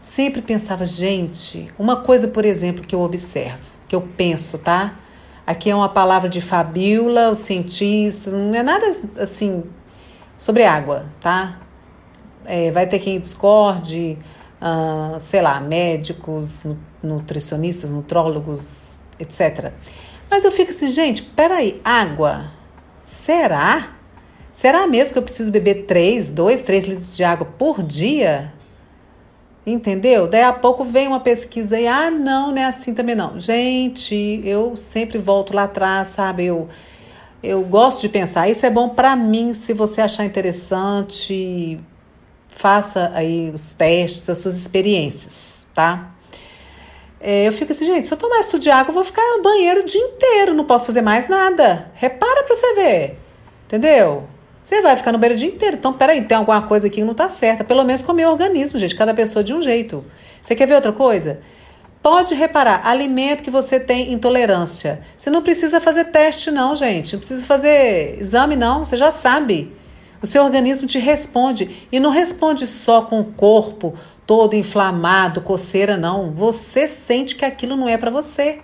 sempre 0.00 0.40
pensava, 0.40 0.86
gente, 0.86 1.68
uma 1.78 1.96
coisa, 1.96 2.26
por 2.26 2.46
exemplo, 2.46 2.86
que 2.86 2.94
eu 2.94 3.02
observo, 3.02 3.70
que 3.86 3.94
eu 3.94 4.00
penso, 4.00 4.56
tá? 4.56 4.98
Aqui 5.46 5.68
é 5.68 5.74
uma 5.74 5.90
palavra 5.90 6.26
de 6.26 6.40
Fabiola, 6.40 7.28
os 7.28 7.40
cientistas, 7.40 8.32
não 8.32 8.54
é 8.54 8.62
nada 8.62 8.96
assim 9.18 9.62
sobre 10.38 10.64
água, 10.64 11.04
tá? 11.20 11.58
É, 12.46 12.70
vai 12.70 12.86
ter 12.86 12.98
quem 12.98 13.20
discorde, 13.20 14.16
uh, 14.62 15.20
sei 15.20 15.42
lá, 15.42 15.60
médicos, 15.60 16.66
nutricionistas, 17.02 17.90
nutrólogos, 17.90 19.00
etc. 19.18 19.72
Mas 20.30 20.44
eu 20.44 20.50
fico 20.50 20.70
assim, 20.70 20.88
gente, 20.88 21.22
peraí, 21.22 21.80
água 21.84 22.62
Será? 23.02 23.96
Será 24.52 24.86
mesmo 24.86 25.12
que 25.12 25.18
eu 25.18 25.22
preciso 25.22 25.50
beber 25.50 25.86
3, 25.86 26.30
2, 26.30 26.60
3 26.62 26.84
litros 26.84 27.16
de 27.16 27.24
água 27.24 27.46
por 27.58 27.82
dia? 27.82 28.52
Entendeu? 29.66 30.26
Daí 30.26 30.42
a 30.42 30.52
pouco 30.52 30.84
vem 30.84 31.08
uma 31.08 31.20
pesquisa 31.20 31.78
e, 31.78 31.86
ah, 31.86 32.10
não, 32.10 32.50
não 32.50 32.58
é 32.58 32.64
assim 32.64 32.94
também 32.94 33.14
não. 33.14 33.38
Gente, 33.40 34.40
eu 34.44 34.76
sempre 34.76 35.18
volto 35.18 35.54
lá 35.54 35.64
atrás, 35.64 36.08
sabe? 36.08 36.44
Eu, 36.44 36.68
eu 37.42 37.62
gosto 37.62 38.02
de 38.02 38.08
pensar, 38.08 38.48
isso 38.48 38.64
é 38.66 38.70
bom 38.70 38.88
para 38.88 39.16
mim, 39.16 39.54
se 39.54 39.72
você 39.72 40.00
achar 40.00 40.24
interessante, 40.24 41.80
faça 42.54 43.10
aí 43.14 43.50
os 43.54 43.74
testes, 43.74 44.28
as 44.28 44.38
suas 44.38 44.56
experiências, 44.56 45.66
tá? 45.74 46.10
É, 47.20 47.46
eu 47.46 47.52
fico 47.52 47.72
assim, 47.72 47.86
gente, 47.86 48.06
se 48.06 48.12
eu 48.12 48.18
tomar 48.18 48.40
isso 48.40 48.58
de 48.58 48.70
água, 48.70 48.90
eu 48.90 48.94
vou 48.94 49.04
ficar 49.04 49.22
no 49.36 49.42
banheiro 49.42 49.80
o 49.80 49.84
dia 49.84 50.00
inteiro, 50.00 50.54
não 50.54 50.64
posso 50.64 50.86
fazer 50.86 51.02
mais 51.02 51.28
nada. 51.28 51.90
Repara 51.94 52.42
pra 52.42 52.54
você 52.54 52.74
ver, 52.74 53.18
entendeu? 53.66 54.28
Você 54.62 54.80
vai 54.80 54.96
ficar 54.96 55.12
no 55.12 55.18
beira 55.18 55.34
o 55.34 55.38
dia 55.38 55.48
inteiro. 55.48 55.76
Então, 55.76 55.92
peraí, 55.92 56.22
tem 56.22 56.36
alguma 56.36 56.62
coisa 56.62 56.86
aqui 56.86 56.96
que 56.96 57.04
não 57.04 57.14
tá 57.14 57.28
certa. 57.28 57.64
Pelo 57.64 57.82
menos 57.82 58.00
com 58.00 58.12
o 58.12 58.14
meu 58.14 58.30
organismo, 58.30 58.78
gente. 58.78 58.94
Cada 58.94 59.12
pessoa 59.12 59.42
de 59.42 59.52
um 59.52 59.60
jeito. 59.60 60.04
Você 60.40 60.54
quer 60.54 60.66
ver 60.66 60.76
outra 60.76 60.92
coisa? 60.92 61.40
Pode 62.00 62.34
reparar, 62.34 62.84
alimento 62.84 63.44
que 63.44 63.50
você 63.50 63.78
tem 63.78 64.12
intolerância. 64.12 65.02
Você 65.16 65.30
não 65.30 65.42
precisa 65.42 65.80
fazer 65.80 66.06
teste, 66.06 66.50
não, 66.50 66.74
gente. 66.74 67.12
Não 67.12 67.18
precisa 67.20 67.44
fazer 67.44 68.18
exame, 68.20 68.56
não. 68.56 68.84
Você 68.84 68.96
já 68.96 69.10
sabe. 69.10 69.72
O 70.22 70.26
seu 70.26 70.44
organismo 70.44 70.86
te 70.86 70.98
responde. 70.98 71.88
E 71.90 71.98
não 71.98 72.10
responde 72.10 72.66
só 72.66 73.02
com 73.02 73.20
o 73.20 73.24
corpo 73.24 73.94
todo 74.26 74.54
inflamado, 74.54 75.40
coceira, 75.40 75.96
não. 75.96 76.30
Você 76.30 76.86
sente 76.86 77.34
que 77.34 77.44
aquilo 77.44 77.76
não 77.76 77.88
é 77.88 77.96
para 77.96 78.10
você. 78.10 78.60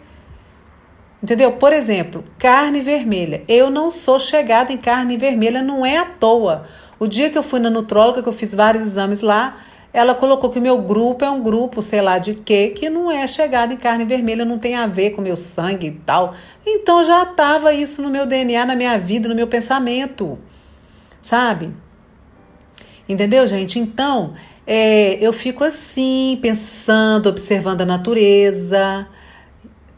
Entendeu? 1.22 1.52
Por 1.52 1.72
exemplo, 1.72 2.22
carne 2.38 2.80
vermelha. 2.80 3.42
Eu 3.48 3.70
não 3.70 3.90
sou 3.90 4.20
chegada 4.20 4.72
em 4.72 4.78
carne 4.78 5.16
vermelha, 5.16 5.60
não 5.60 5.84
é 5.84 5.96
à 5.96 6.04
toa. 6.04 6.64
O 6.98 7.08
dia 7.08 7.28
que 7.28 7.36
eu 7.36 7.42
fui 7.42 7.58
na 7.58 7.68
nutróloga, 7.68 8.22
que 8.22 8.28
eu 8.28 8.32
fiz 8.32 8.54
vários 8.54 8.84
exames 8.84 9.20
lá, 9.20 9.56
ela 9.92 10.14
colocou 10.14 10.50
que 10.50 10.58
o 10.58 10.62
meu 10.62 10.78
grupo 10.78 11.24
é 11.24 11.30
um 11.30 11.42
grupo, 11.42 11.82
sei 11.82 12.00
lá 12.00 12.18
de 12.18 12.34
quê, 12.34 12.68
que 12.68 12.88
não 12.88 13.10
é 13.10 13.26
chegado 13.26 13.72
em 13.72 13.76
carne 13.76 14.04
vermelha, 14.04 14.44
não 14.44 14.58
tem 14.58 14.76
a 14.76 14.86
ver 14.86 15.10
com 15.10 15.20
meu 15.20 15.36
sangue 15.36 15.88
e 15.88 15.92
tal. 15.92 16.34
Então 16.64 17.02
já 17.02 17.24
estava 17.24 17.72
isso 17.72 18.00
no 18.00 18.10
meu 18.10 18.24
DNA, 18.24 18.64
na 18.64 18.76
minha 18.76 18.96
vida, 18.96 19.28
no 19.28 19.34
meu 19.34 19.48
pensamento. 19.48 20.38
Sabe? 21.28 21.74
Entendeu, 23.06 23.46
gente? 23.46 23.78
Então, 23.78 24.32
é, 24.66 25.14
eu 25.20 25.32
fico 25.32 25.62
assim, 25.62 26.38
pensando, 26.40 27.28
observando 27.28 27.82
a 27.82 27.86
natureza 27.86 29.06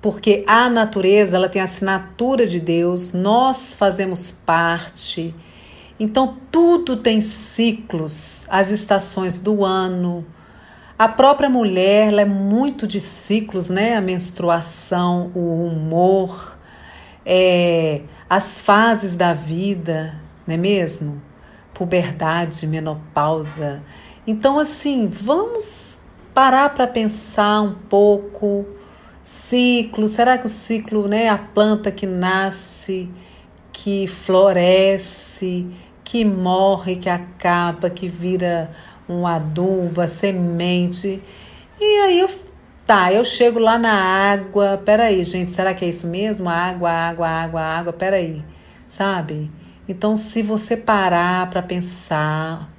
porque 0.01 0.43
a 0.47 0.71
natureza 0.71 1.37
ela 1.37 1.49
tem 1.49 1.61
a 1.61 1.67
assinatura 1.67 2.47
de 2.47 2.59
Deus, 2.59 3.13
nós 3.13 3.75
fazemos 3.75 4.31
parte. 4.31 5.35
Então 5.99 6.37
tudo 6.51 6.97
tem 6.97 7.21
ciclos, 7.21 8.47
as 8.49 8.71
estações 8.71 9.39
do 9.39 9.65
ano. 9.65 10.25
A 10.99 11.07
própria 11.07 11.51
mulher 11.51 12.09
ela 12.09 12.23
é 12.23 12.27
muito 12.27 12.87
de 12.87 12.99
ciclos, 12.99 13.69
né? 13.69 13.95
A 13.95 14.01
menstruação, 14.01 15.31
o 15.35 15.67
humor, 15.67 16.59
é, 17.25 18.03
as 18.29 18.61
fases 18.61 19.17
da 19.17 19.35
vida, 19.35 20.15
não 20.51 20.55
é 20.55 20.59
mesmo? 20.59 21.23
Puberdade, 21.73 22.67
menopausa. 22.67 23.83
Então, 24.27 24.59
assim, 24.59 25.09
vamos 25.09 26.01
parar 26.35 26.75
para 26.75 26.87
pensar 26.87 27.63
um 27.63 27.75
pouco 27.75 28.67
Ciclo, 29.31 30.09
será 30.09 30.37
que 30.37 30.47
o 30.47 30.49
ciclo, 30.49 31.07
né, 31.07 31.29
a 31.29 31.39
planta 31.39 31.93
que 31.93 32.05
nasce, 32.05 33.09
que 33.73 34.09
floresce, 34.09 35.69
que 36.03 36.25
morre, 36.25 36.97
que 36.97 37.09
acaba, 37.09 37.89
que 37.89 38.09
vira 38.09 38.73
um 39.09 39.25
adubo, 39.25 40.01
a 40.01 40.09
semente. 40.09 41.23
E 41.81 41.99
aí 42.01 42.19
eu 42.19 42.29
tá, 42.85 43.13
eu 43.13 43.25
chego 43.25 43.61
lá 43.61 43.79
na 43.79 43.93
água. 43.93 44.83
Peraí, 44.85 45.23
gente, 45.23 45.53
será 45.53 45.73
que 45.75 45.85
é 45.85 45.89
isso 45.89 46.09
mesmo? 46.09 46.49
Água, 46.49 46.91
água, 46.91 47.29
água, 47.29 47.61
água, 47.61 47.93
peraí. 47.93 48.45
Sabe? 48.89 49.49
Então, 49.91 50.15
se 50.15 50.41
você 50.41 50.77
parar 50.77 51.51
para 51.51 51.61
pensar, 51.61 52.71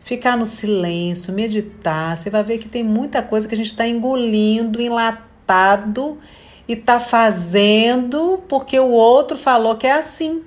ficar 0.00 0.38
no 0.38 0.46
silêncio, 0.46 1.30
meditar, 1.30 2.16
você 2.16 2.30
vai 2.30 2.42
ver 2.42 2.56
que 2.56 2.66
tem 2.66 2.82
muita 2.82 3.22
coisa 3.22 3.46
que 3.46 3.52
a 3.52 3.56
gente 3.58 3.66
está 3.66 3.86
engolindo, 3.86 4.80
adaptado 4.96 6.18
e 6.66 6.74
tá 6.74 6.98
fazendo 6.98 8.42
porque 8.48 8.80
o 8.80 8.88
outro 8.88 9.36
falou 9.36 9.76
que 9.76 9.86
é 9.86 9.92
assim. 9.92 10.44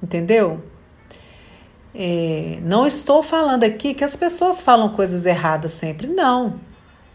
Entendeu? 0.00 0.62
É, 1.92 2.60
não 2.62 2.86
estou 2.86 3.20
falando 3.20 3.64
aqui 3.64 3.94
que 3.94 4.04
as 4.04 4.14
pessoas 4.14 4.60
falam 4.60 4.90
coisas 4.90 5.26
erradas 5.26 5.72
sempre, 5.72 6.06
não, 6.06 6.60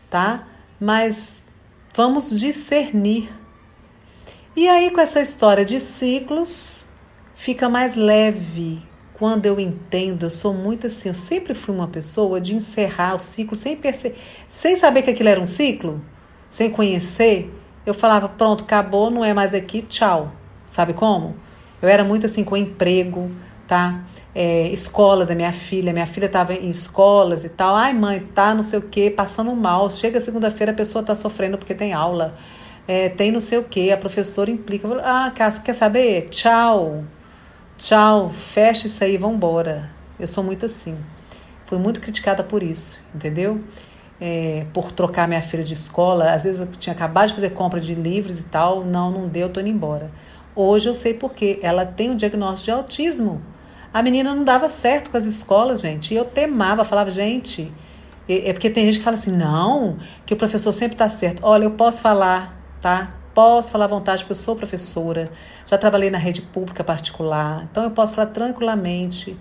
tá? 0.09 0.45
Mas 0.77 1.41
vamos 1.95 2.37
discernir. 2.37 3.29
E 4.57 4.67
aí, 4.67 4.91
com 4.91 4.99
essa 4.99 5.21
história 5.21 5.63
de 5.63 5.79
ciclos, 5.79 6.91
fica 7.43 7.67
mais 7.67 7.97
leve 7.97 8.81
quando 9.15 9.45
eu 9.45 9.59
entendo. 9.59 10.27
Eu 10.27 10.29
sou 10.29 10.53
muito 10.53 10.87
assim, 10.87 11.09
eu 11.09 11.13
sempre 11.13 11.53
fui 11.53 11.75
uma 11.75 11.89
pessoa 11.89 12.39
de 12.39 12.55
encerrar 12.55 13.15
o 13.15 13.19
ciclo 13.19 13.53
sem 13.53 13.75
perceber, 13.75 14.15
sem 14.47 14.77
saber 14.77 15.01
que 15.01 15.09
aquilo 15.09 15.27
era 15.27 15.41
um 15.41 15.45
ciclo 15.45 16.01
sem 16.49 16.69
conhecer, 16.69 17.53
eu 17.85 17.93
falava, 17.93 18.29
pronto, 18.29 18.63
acabou, 18.63 19.11
não 19.11 19.25
é 19.25 19.33
mais 19.33 19.53
aqui, 19.53 19.81
tchau. 19.81 20.31
Sabe 20.65 20.93
como? 20.93 21.35
Eu 21.81 21.89
era 21.89 22.03
muito 22.05 22.25
assim 22.27 22.45
com 22.45 22.55
emprego, 22.55 23.29
tá? 23.67 24.05
É, 24.33 24.67
escola 24.69 25.25
da 25.25 25.35
minha 25.35 25.51
filha, 25.51 25.91
minha 25.91 26.05
filha 26.05 26.27
estava 26.27 26.53
em 26.53 26.69
escolas 26.69 27.43
e 27.43 27.49
tal. 27.49 27.75
Ai, 27.75 27.91
mãe, 27.91 28.21
tá 28.33 28.55
não 28.55 28.63
sei 28.63 28.79
o 28.79 28.83
que, 28.83 29.09
passando 29.09 29.53
mal. 29.53 29.89
Chega 29.91 30.21
segunda-feira, 30.21 30.71
a 30.71 30.75
pessoa 30.75 31.03
tá 31.03 31.13
sofrendo 31.13 31.57
porque 31.57 31.75
tem 31.75 31.91
aula. 31.91 32.37
É, 32.87 33.09
tem 33.09 33.33
não 33.33 33.41
sei 33.41 33.57
o 33.57 33.63
que, 33.63 33.91
a 33.91 33.97
professora 33.97 34.49
implica. 34.49 34.87
Ah, 35.03 35.29
quer 35.35 35.73
saber? 35.73 36.29
Tchau. 36.29 37.03
Tchau, 37.83 38.29
fecha 38.29 38.87
isso 38.87 39.03
aí, 39.03 39.17
vambora. 39.17 39.91
Eu 40.17 40.25
sou 40.25 40.41
muito 40.41 40.65
assim. 40.65 40.97
Fui 41.65 41.77
muito 41.77 41.99
criticada 41.99 42.41
por 42.41 42.63
isso, 42.63 42.97
entendeu? 43.13 43.61
é, 44.25 44.65
por 44.73 44.89
trocar 44.93 45.27
minha 45.27 45.41
filha 45.41 45.65
de 45.65 45.73
escola. 45.73 46.31
Às 46.31 46.45
vezes 46.45 46.61
eu 46.61 46.67
tinha 46.67 46.93
acabado 46.93 47.27
de 47.27 47.33
fazer 47.33 47.49
compra 47.49 47.81
de 47.81 47.93
livros 47.93 48.39
e 48.39 48.43
tal. 48.43 48.85
Não, 48.85 49.11
não 49.11 49.27
deu, 49.27 49.49
tô 49.49 49.59
indo 49.59 49.67
embora. 49.67 50.09
Hoje 50.55 50.87
eu 50.87 50.93
sei 50.93 51.13
por 51.13 51.33
quê. 51.33 51.59
Ela 51.61 51.85
tem 51.85 52.09
o 52.09 52.13
um 52.13 52.15
diagnóstico 52.15 52.65
de 52.65 52.71
autismo. 52.71 53.41
A 53.93 54.01
menina 54.01 54.33
não 54.33 54.45
dava 54.45 54.69
certo 54.69 55.11
com 55.11 55.17
as 55.17 55.25
escolas, 55.25 55.81
gente. 55.81 56.13
E 56.13 56.17
eu 56.17 56.23
temava, 56.23 56.85
falava, 56.85 57.11
gente. 57.11 57.69
É 58.29 58.53
porque 58.53 58.69
tem 58.69 58.85
gente 58.85 58.99
que 58.99 59.03
fala 59.03 59.17
assim, 59.17 59.35
não, 59.35 59.97
que 60.25 60.33
o 60.33 60.37
professor 60.37 60.71
sempre 60.71 60.95
está 60.95 61.09
certo. 61.09 61.41
Olha, 61.43 61.65
eu 61.65 61.71
posso 61.71 62.01
falar, 62.01 62.57
tá? 62.79 63.13
Posso 63.33 63.71
falar 63.71 63.85
à 63.85 63.87
vontade, 63.87 64.23
porque 64.23 64.33
eu 64.33 64.37
sou 64.37 64.55
professora. 64.55 65.31
Já 65.65 65.77
trabalhei 65.77 66.09
na 66.09 66.17
rede 66.17 66.41
pública 66.41 66.83
particular. 66.83 67.67
Então 67.71 67.83
eu 67.83 67.91
posso 67.91 68.13
falar 68.13 68.27
tranquilamente 68.27 69.37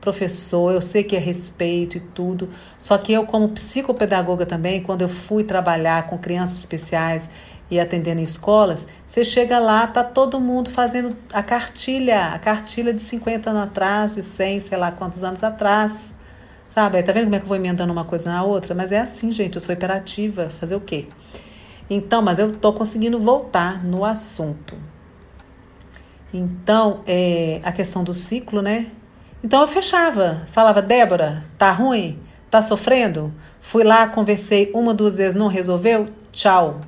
professor, 0.00 0.72
eu 0.72 0.80
sei 0.80 1.02
que 1.02 1.16
é 1.16 1.18
respeito 1.18 1.96
e 1.96 2.00
tudo. 2.00 2.48
Só 2.78 2.96
que 2.96 3.12
eu, 3.12 3.26
como 3.26 3.48
psicopedagoga 3.48 4.46
também, 4.46 4.80
quando 4.80 5.02
eu 5.02 5.08
fui 5.08 5.42
trabalhar 5.42 6.06
com 6.06 6.16
crianças 6.16 6.58
especiais 6.58 7.28
e 7.68 7.80
atendendo 7.80 8.20
em 8.20 8.24
escolas, 8.24 8.86
você 9.04 9.24
chega 9.24 9.58
lá, 9.58 9.86
tá 9.86 10.04
todo 10.04 10.38
mundo 10.38 10.70
fazendo 10.70 11.16
a 11.32 11.42
cartilha, 11.42 12.26
a 12.34 12.38
cartilha 12.38 12.94
de 12.94 13.02
50 13.02 13.50
anos 13.50 13.62
atrás, 13.64 14.14
de 14.14 14.22
100, 14.22 14.60
sei 14.60 14.78
lá 14.78 14.92
quantos 14.92 15.24
anos 15.24 15.42
atrás. 15.42 16.14
Sabe? 16.68 17.02
Tá 17.02 17.12
vendo 17.12 17.24
como 17.24 17.36
é 17.36 17.38
que 17.38 17.44
eu 17.44 17.48
vou 17.48 17.56
emendando 17.56 17.92
uma 17.92 18.04
coisa 18.04 18.30
na 18.30 18.42
outra? 18.44 18.74
Mas 18.74 18.92
é 18.92 18.98
assim, 19.00 19.30
gente, 19.30 19.56
eu 19.56 19.60
sou 19.60 19.72
hiperativa, 19.72 20.50
fazer 20.50 20.74
o 20.76 20.80
quê? 20.80 21.06
Então, 21.88 22.20
mas 22.20 22.38
eu 22.38 22.56
tô 22.56 22.72
conseguindo 22.72 23.18
voltar 23.18 23.84
no 23.84 24.04
assunto. 24.04 24.76
Então, 26.34 27.00
é, 27.06 27.60
a 27.62 27.70
questão 27.72 28.02
do 28.02 28.12
ciclo, 28.12 28.60
né? 28.60 28.88
Então 29.42 29.60
eu 29.60 29.68
fechava, 29.68 30.42
falava, 30.46 30.82
Débora, 30.82 31.44
tá 31.56 31.70
ruim? 31.70 32.18
Tá 32.50 32.60
sofrendo? 32.60 33.32
Fui 33.60 33.84
lá, 33.84 34.08
conversei 34.08 34.70
uma, 34.74 34.92
duas 34.92 35.16
vezes, 35.16 35.34
não 35.34 35.46
resolveu? 35.46 36.08
Tchau. 36.32 36.80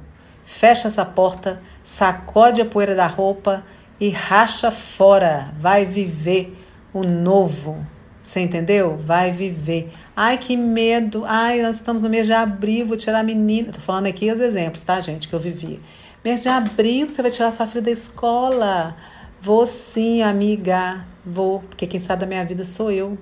Fecha 0.45 0.89
essa 0.89 1.05
porta, 1.05 1.63
sacode 1.85 2.61
a 2.61 2.65
poeira 2.65 2.95
da 2.95 3.07
roupa 3.07 3.63
e 4.01 4.09
racha 4.09 4.71
fora. 4.71 5.53
Vai 5.59 5.85
viver 5.85 6.57
o 6.93 7.05
novo. 7.05 7.87
Você 8.29 8.41
entendeu? 8.41 8.99
Vai 8.99 9.33
viver. 9.33 9.91
Ai, 10.15 10.37
que 10.37 10.55
medo. 10.55 11.25
Ai, 11.25 11.63
nós 11.63 11.77
estamos 11.77 12.03
no 12.03 12.11
mês 12.11 12.27
de 12.27 12.35
abril, 12.35 12.85
vou 12.85 12.95
tirar 12.95 13.21
a 13.21 13.23
menina. 13.23 13.73
Tô 13.73 13.81
falando 13.81 14.05
aqui 14.05 14.31
os 14.31 14.39
exemplos, 14.39 14.83
tá, 14.83 15.01
gente, 15.01 15.27
que 15.27 15.35
eu 15.35 15.39
vivi. 15.39 15.81
Mês 16.23 16.43
de 16.43 16.49
abril, 16.51 17.09
você 17.09 17.23
vai 17.23 17.31
tirar 17.31 17.51
sua 17.53 17.67
filha 17.67 17.81
da 17.81 17.91
escola. 17.91 18.95
Vou 19.41 19.65
sim, 19.65 20.21
amiga. 20.21 21.07
Vou, 21.25 21.61
porque 21.61 21.87
quem 21.87 21.99
sabe 21.99 22.21
da 22.21 22.27
minha 22.27 22.45
vida 22.45 22.65
sou 22.65 22.93
eu, 22.93 23.17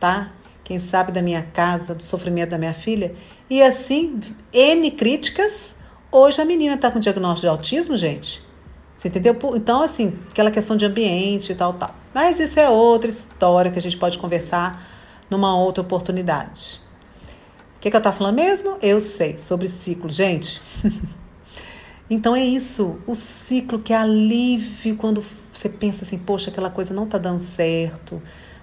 tá? 0.00 0.32
Quem 0.64 0.80
sabe 0.80 1.12
da 1.12 1.22
minha 1.22 1.42
casa, 1.42 1.94
do 1.94 2.02
sofrimento 2.02 2.50
da 2.50 2.58
minha 2.58 2.74
filha. 2.74 3.14
E 3.48 3.62
assim, 3.62 4.18
N 4.52 4.90
críticas. 4.90 5.76
Hoje 6.10 6.42
a 6.42 6.44
menina 6.44 6.76
tá 6.76 6.90
com 6.90 6.98
diagnóstico 6.98 7.42
de 7.42 7.46
autismo, 7.46 7.96
gente. 7.96 8.42
Você 9.00 9.08
entendeu? 9.08 9.34
Então, 9.54 9.82
assim, 9.82 10.12
aquela 10.30 10.50
questão 10.50 10.76
de 10.76 10.84
ambiente 10.84 11.52
e 11.52 11.54
tal, 11.54 11.72
tal. 11.72 11.94
Mas 12.12 12.38
isso 12.38 12.60
é 12.60 12.68
outra 12.68 13.08
história 13.08 13.70
que 13.70 13.78
a 13.78 13.80
gente 13.80 13.96
pode 13.96 14.18
conversar 14.18 14.86
numa 15.30 15.56
outra 15.56 15.80
oportunidade. 15.80 16.82
O 17.78 17.80
que, 17.80 17.90
que 17.90 17.96
eu 17.96 18.00
tava 18.02 18.14
falando 18.14 18.34
mesmo? 18.34 18.76
Eu 18.82 19.00
sei, 19.00 19.38
sobre 19.38 19.68
ciclo. 19.68 20.10
Gente, 20.10 20.60
Então 22.10 22.36
é 22.36 22.44
isso, 22.44 22.98
o 23.06 23.14
ciclo 23.14 23.78
que 23.78 23.94
é 23.94 23.96
alívio 23.96 24.96
quando 24.96 25.24
você 25.50 25.68
pensa 25.68 26.04
assim, 26.04 26.18
poxa, 26.18 26.50
aquela 26.50 26.68
coisa 26.68 26.92
não 26.92 27.06
tá 27.06 27.16
dando 27.16 27.40
certo, 27.40 28.20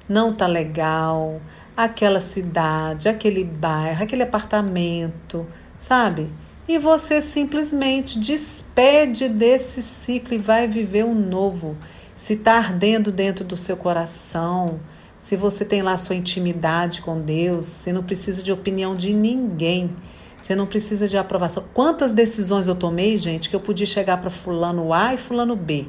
não 0.08 0.36
tá 0.36 0.46
legal, 0.46 1.42
aquela 1.76 2.22
cidade, 2.22 3.10
aquele 3.10 3.44
bairro, 3.44 4.04
aquele 4.04 4.22
apartamento, 4.22 5.48
sabe? 5.80 6.30
E 6.68 6.78
você 6.78 7.22
simplesmente 7.22 8.20
despede 8.20 9.30
desse 9.30 9.82
ciclo 9.82 10.34
e 10.34 10.38
vai 10.38 10.68
viver 10.68 11.06
um 11.06 11.16
novo. 11.16 11.78
se 12.16 12.34
está 12.34 12.58
ardendo 12.58 13.12
dentro 13.12 13.46
do 13.46 13.56
seu 13.56 13.78
coração, 13.78 14.80
se 15.20 15.36
você 15.36 15.64
tem 15.64 15.84
lá 15.84 15.98
sua 15.98 16.16
intimidade 16.16 17.02
com 17.02 17.22
Deus, 17.22 17.68
você 17.68 17.94
não 17.94 18.02
precisa 18.02 18.42
de 18.42 18.52
opinião 18.52 18.96
de 18.96 19.14
ninguém. 19.14 19.96
Você 20.42 20.56
não 20.56 20.66
precisa 20.66 21.08
de 21.08 21.18
aprovação. 21.18 21.66
Quantas 21.74 22.14
decisões 22.14 22.68
eu 22.68 22.76
tomei, 22.76 23.18
gente, 23.18 23.50
que 23.50 23.56
eu 23.56 23.60
podia 23.60 23.86
chegar 23.86 24.18
para 24.18 24.30
fulano 24.30 24.94
A 24.94 25.14
e 25.14 25.18
fulano 25.18 25.56
B. 25.56 25.86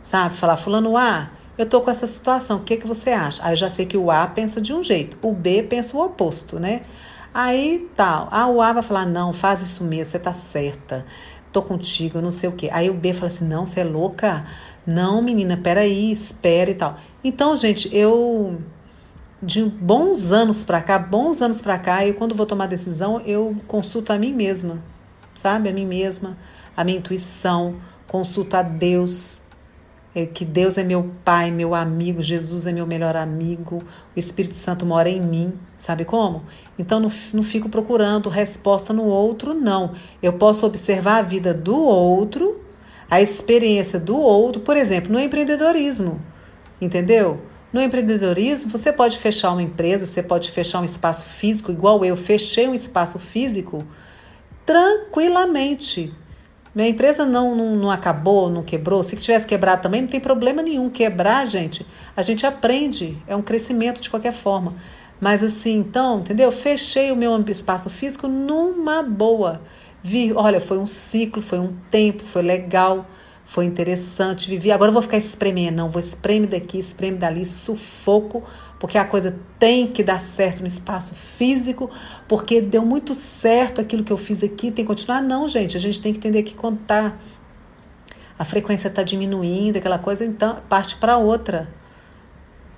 Sabe? 0.00 0.34
Falar, 0.36 0.56
fulano 0.56 0.96
A, 0.96 1.30
eu 1.56 1.66
tô 1.66 1.80
com 1.80 1.90
essa 1.90 2.06
situação, 2.06 2.58
o 2.58 2.62
que, 2.62 2.76
que 2.76 2.86
você 2.86 3.10
acha? 3.10 3.42
Aí 3.44 3.52
eu 3.52 3.56
já 3.56 3.68
sei 3.68 3.84
que 3.84 3.96
o 3.96 4.10
A 4.10 4.26
pensa 4.26 4.60
de 4.60 4.72
um 4.72 4.82
jeito, 4.82 5.18
o 5.20 5.32
B 5.32 5.62
pensa 5.62 5.96
o 5.96 6.04
oposto, 6.04 6.60
né? 6.60 6.82
Aí 7.32 7.88
tal, 7.94 8.28
ah, 8.30 8.46
o 8.48 8.60
A 8.60 8.72
vai 8.72 8.82
falar, 8.82 9.06
não, 9.06 9.32
faz 9.32 9.62
isso 9.62 9.84
mesmo, 9.84 10.10
você 10.10 10.18
tá 10.18 10.32
certa, 10.32 11.04
tô 11.52 11.62
contigo, 11.62 12.20
não 12.20 12.32
sei 12.32 12.48
o 12.48 12.52
quê. 12.52 12.68
Aí 12.72 12.90
o 12.90 12.94
B 12.94 13.12
fala 13.12 13.28
assim, 13.28 13.46
não, 13.46 13.66
você 13.66 13.80
é 13.80 13.84
louca? 13.84 14.44
Não, 14.86 15.20
menina, 15.20 15.56
peraí, 15.56 16.10
espera 16.10 16.70
e 16.70 16.74
tal. 16.74 16.96
Então, 17.22 17.54
gente, 17.54 17.94
eu 17.94 18.58
de 19.42 19.62
bons 19.64 20.32
anos 20.32 20.64
para 20.64 20.82
cá, 20.82 20.98
bons 20.98 21.40
anos 21.40 21.60
para 21.60 21.78
cá, 21.78 22.04
eu 22.04 22.14
quando 22.14 22.34
vou 22.34 22.46
tomar 22.46 22.66
decisão, 22.66 23.20
eu 23.20 23.54
consulto 23.66 24.12
a 24.12 24.18
mim 24.18 24.32
mesma, 24.32 24.82
sabe? 25.34 25.68
A 25.68 25.72
mim 25.72 25.86
mesma, 25.86 26.36
a 26.76 26.82
minha 26.82 26.98
intuição, 26.98 27.76
consulto 28.08 28.56
a 28.56 28.62
Deus, 28.62 29.42
que 30.26 30.44
Deus 30.44 30.78
é 30.78 30.84
meu 30.84 31.10
pai, 31.24 31.50
meu 31.50 31.74
amigo, 31.74 32.22
Jesus 32.22 32.66
é 32.66 32.72
meu 32.72 32.86
melhor 32.86 33.16
amigo, 33.16 33.82
o 34.16 34.18
Espírito 34.18 34.54
Santo 34.54 34.86
mora 34.86 35.08
em 35.08 35.20
mim, 35.20 35.52
sabe 35.76 36.04
como? 36.04 36.44
Então 36.78 36.98
não, 36.98 37.10
não 37.32 37.42
fico 37.42 37.68
procurando 37.68 38.28
resposta 38.28 38.92
no 38.92 39.04
outro, 39.04 39.54
não. 39.54 39.92
Eu 40.22 40.32
posso 40.34 40.66
observar 40.66 41.18
a 41.18 41.22
vida 41.22 41.52
do 41.52 41.76
outro, 41.76 42.60
a 43.10 43.20
experiência 43.20 43.98
do 43.98 44.16
outro, 44.16 44.62
por 44.62 44.76
exemplo, 44.76 45.12
no 45.12 45.20
empreendedorismo, 45.20 46.20
entendeu? 46.80 47.40
No 47.72 47.82
empreendedorismo, 47.82 48.70
você 48.70 48.92
pode 48.92 49.18
fechar 49.18 49.52
uma 49.52 49.62
empresa, 49.62 50.06
você 50.06 50.22
pode 50.22 50.50
fechar 50.50 50.80
um 50.80 50.84
espaço 50.84 51.24
físico, 51.24 51.70
igual 51.70 52.04
eu 52.04 52.16
fechei 52.16 52.66
um 52.66 52.74
espaço 52.74 53.18
físico 53.18 53.84
tranquilamente. 54.64 56.12
Minha 56.78 56.90
empresa 56.90 57.26
não, 57.26 57.56
não, 57.56 57.74
não 57.74 57.90
acabou, 57.90 58.48
não 58.48 58.62
quebrou. 58.62 59.02
Se 59.02 59.16
tivesse 59.16 59.44
quebrado 59.44 59.82
também, 59.82 60.02
não 60.02 60.08
tem 60.08 60.20
problema 60.20 60.62
nenhum. 60.62 60.88
Quebrar, 60.88 61.44
gente, 61.44 61.84
a 62.16 62.22
gente 62.22 62.46
aprende, 62.46 63.20
é 63.26 63.34
um 63.34 63.42
crescimento 63.42 64.00
de 64.00 64.08
qualquer 64.08 64.32
forma. 64.32 64.76
Mas 65.20 65.42
assim, 65.42 65.76
então, 65.76 66.20
entendeu? 66.20 66.52
Fechei 66.52 67.10
o 67.10 67.16
meu 67.16 67.36
espaço 67.48 67.90
físico 67.90 68.28
numa 68.28 69.02
boa. 69.02 69.60
Vi, 70.04 70.32
olha, 70.32 70.60
foi 70.60 70.78
um 70.78 70.86
ciclo, 70.86 71.42
foi 71.42 71.58
um 71.58 71.74
tempo, 71.90 72.22
foi 72.22 72.42
legal 72.42 73.04
foi 73.48 73.64
interessante, 73.64 74.46
vivi. 74.46 74.70
Agora 74.70 74.90
eu 74.90 74.92
vou 74.92 75.00
ficar 75.00 75.16
espremendo, 75.16 75.78
não, 75.78 75.88
vou 75.88 75.98
espreme 75.98 76.46
daqui, 76.46 76.78
espreme 76.78 77.16
dali, 77.16 77.46
sufoco, 77.46 78.44
porque 78.78 78.96
a 78.96 79.04
coisa 79.04 79.36
tem 79.58 79.88
que 79.88 80.02
dar 80.02 80.20
certo 80.20 80.60
no 80.60 80.66
espaço 80.66 81.14
físico, 81.14 81.90
porque 82.28 82.60
deu 82.60 82.84
muito 82.84 83.14
certo 83.14 83.80
aquilo 83.80 84.04
que 84.04 84.12
eu 84.12 84.16
fiz 84.16 84.42
aqui, 84.42 84.70
tem 84.70 84.84
que 84.84 84.84
continuar. 84.84 85.20
Não, 85.20 85.48
gente, 85.48 85.76
a 85.76 85.80
gente 85.80 86.00
tem 86.00 86.12
que 86.12 86.18
entender 86.18 86.42
que 86.44 86.54
contar. 86.54 87.20
A 88.38 88.44
frequência 88.44 88.86
está 88.86 89.02
diminuindo, 89.02 89.76
aquela 89.76 89.98
coisa, 89.98 90.24
então 90.24 90.60
parte 90.68 90.96
para 90.96 91.16
outra. 91.16 91.68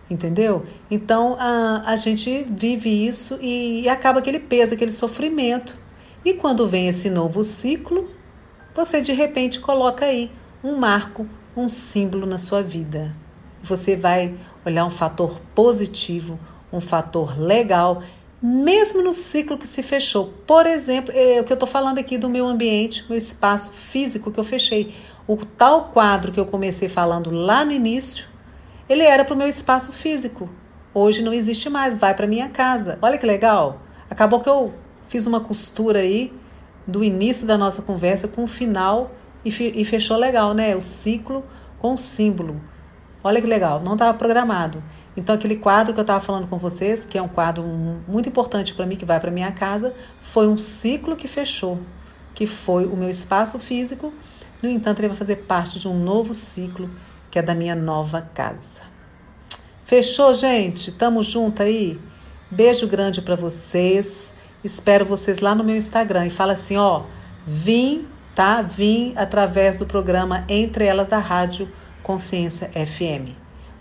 Entendeu? 0.09 0.65
Então 0.91 1.37
a, 1.39 1.83
a 1.87 1.97
gente 1.97 2.47
vive 2.51 2.89
isso 3.07 3.39
e, 3.41 3.83
e 3.83 3.89
acaba 3.89 4.19
aquele 4.21 4.41
peso, 4.41 4.75
aquele 4.75 4.91
sofrimento. 4.91 5.79
E 6.25 6.35
quando 6.35 6.67
vem 6.67 6.89
esse 6.89 7.09
novo 7.09 7.45
ciclo, 7.45 8.11
você 8.75 9.01
de 9.01 9.13
repente 9.13 9.61
coloca 9.61 10.07
aí 10.07 10.31
um 10.65 10.77
marco, 10.77 11.27
um 11.57 11.69
símbolo 11.69 12.27
na 12.27 12.39
sua 12.39 12.63
vida. 12.63 13.15
Você 13.63 13.95
vai 13.95 14.35
olhar 14.65 14.85
um 14.85 14.91
fator 14.91 15.41
positivo, 15.55 16.39
um 16.73 16.81
fator 16.81 17.39
legal, 17.39 18.03
mesmo 18.43 19.03
no 19.03 19.13
ciclo 19.13 19.59
que 19.59 19.67
se 19.67 19.83
fechou. 19.83 20.33
Por 20.47 20.67
exemplo, 20.67 21.13
é 21.15 21.41
o 21.41 21.45
que 21.45 21.53
eu 21.53 21.55
estou 21.55 21.69
falando 21.69 21.99
aqui 21.99 22.17
do 22.17 22.29
meu 22.29 22.47
ambiente, 22.47 23.05
meu 23.09 23.19
espaço 23.19 23.71
físico 23.71 24.31
que 24.31 24.41
eu 24.41 24.45
fechei. 24.45 24.95
O 25.27 25.37
tal 25.37 25.91
quadro 25.91 26.33
que 26.33 26.41
eu 26.41 26.47
comecei 26.47 26.89
falando 26.89 27.31
lá 27.31 27.65
no 27.65 27.73
início, 27.73 28.27
ele 28.89 29.03
era 29.03 29.25
para 29.25 29.35
o 29.35 29.39
meu 29.39 29.49
espaço 29.49 29.93
físico. 29.93 30.49
Hoje 30.93 31.23
não 31.23 31.33
existe 31.33 31.69
mais, 31.69 31.97
vai 31.97 32.15
para 32.15 32.27
minha 32.27 32.49
casa. 32.49 32.99
Olha 33.01 33.17
que 33.17 33.27
legal. 33.27 33.81
Acabou 34.09 34.41
que 34.41 34.49
eu 34.49 34.75
fiz 35.07 35.27
uma 35.27 35.41
costura 35.41 36.01
aí 36.01 36.33
do 36.87 37.05
início 37.05 37.47
da 37.47 37.57
nossa 37.57 37.83
conversa 37.83 38.27
com 38.27 38.43
o 38.43 38.47
final 38.47 39.13
e, 39.45 39.85
fechou 39.85 40.17
legal, 40.17 40.53
né? 40.53 40.75
O 40.75 40.81
ciclo 40.81 41.45
com 41.79 41.95
o 41.95 41.99
símbolo. 41.99 42.61
Olha 43.23 43.41
que 43.41 43.47
legal, 43.47 43.81
não 43.81 43.93
estava 43.93 44.17
programado. 44.17 44.83
Então, 45.17 45.35
aquele 45.35 45.57
quadro 45.57 45.93
que 45.93 46.01
eu 46.01 46.03
estava 46.03 46.21
falando 46.21 46.47
com 46.47 46.57
vocês, 46.57 47.05
que 47.05 47.19
é 47.19 47.23
um 47.23 47.29
quadro 47.29 47.63
muito 48.09 48.29
importante 48.29 48.73
para 48.73 48.87
mim, 48.87 48.97
que 48.97 49.05
vai 49.05 49.21
para 49.21 49.31
minha 49.31 49.53
casa, 49.53 49.95
foi 50.23 50.49
um 50.49 50.57
ciclo 50.57 51.15
que 51.15 51.29
fechou, 51.29 51.79
que 52.35 52.47
foi 52.47 52.87
o 52.87 52.97
meu 52.97 53.11
espaço 53.11 53.59
físico. 53.59 54.13
No 54.63 54.69
entanto, 54.69 55.01
ele 55.01 55.09
vai 55.09 55.17
fazer 55.17 55.37
parte 55.37 55.79
de 55.79 55.87
um 55.87 55.99
novo 55.99 56.33
ciclo, 56.33 56.89
que 57.31 57.39
é 57.39 57.43
da 57.43 57.55
minha 57.55 57.75
nova 57.75 58.23
casa. 58.35 58.81
Fechou, 59.85 60.33
gente? 60.33 60.93
Tamo 60.93 61.23
junto 61.23 61.63
aí? 61.63 62.01
Beijo 62.51 62.87
grande 62.87 63.21
para 63.21 63.37
vocês. 63.37 64.33
Espero 64.65 65.05
vocês 65.05 65.41
lá 65.41 65.55
no 65.55 65.65
meu 65.65 65.77
Instagram 65.77 66.27
e 66.27 66.31
fala 66.31 66.53
assim, 66.53 66.77
ó, 66.77 67.03
vim 67.47 68.07
tá? 68.35 68.63
Vim 68.63 69.13
através 69.17 69.77
do 69.77 69.85
programa 69.85 70.45
Entre 70.49 70.85
Elas 70.85 71.09
da 71.09 71.19
Rádio 71.19 71.71
Consciência 72.03 72.71
FM. 72.73 73.37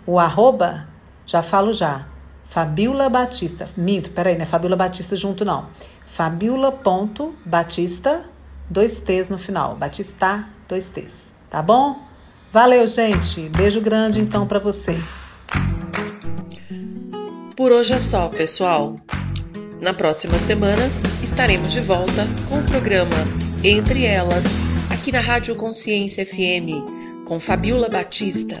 O 0.06 0.18
arroba, 0.18 0.88
já 1.26 1.42
falo 1.42 1.70
já, 1.72 2.06
Fabiola 2.44 3.08
Batista. 3.08 3.68
Minto, 3.76 4.10
peraí, 4.10 4.34
não 4.34 4.42
é 4.42 4.46
Fabiola 4.46 4.76
Batista 4.76 5.16
junto 5.16 5.44
não. 5.44 5.66
Fabiola.batista, 6.04 8.22
dois 8.68 9.00
T's 9.00 9.28
no 9.28 9.38
final. 9.38 9.76
Batista, 9.76 10.44
dois 10.68 10.90
T's. 10.90 11.32
Tá 11.48 11.62
bom? 11.62 12.00
Valeu, 12.52 12.86
gente. 12.86 13.48
Beijo 13.56 13.80
grande 13.80 14.20
então 14.20 14.46
para 14.46 14.58
vocês. 14.58 15.04
Por 17.56 17.72
hoje 17.72 17.92
é 17.92 18.00
só, 18.00 18.28
pessoal. 18.28 18.96
Na 19.80 19.94
próxima 19.94 20.38
semana 20.38 20.90
estaremos 21.22 21.72
de 21.72 21.80
volta 21.80 22.26
com 22.48 22.58
o 22.58 22.62
programa 22.64 23.16
entre 23.62 24.06
elas, 24.06 24.46
aqui 24.88 25.12
na 25.12 25.20
Rádio 25.20 25.54
Consciência 25.54 26.24
FM, 26.24 26.80
com 27.30 27.38
Fabiola 27.38 27.88
Batista. 27.88 28.60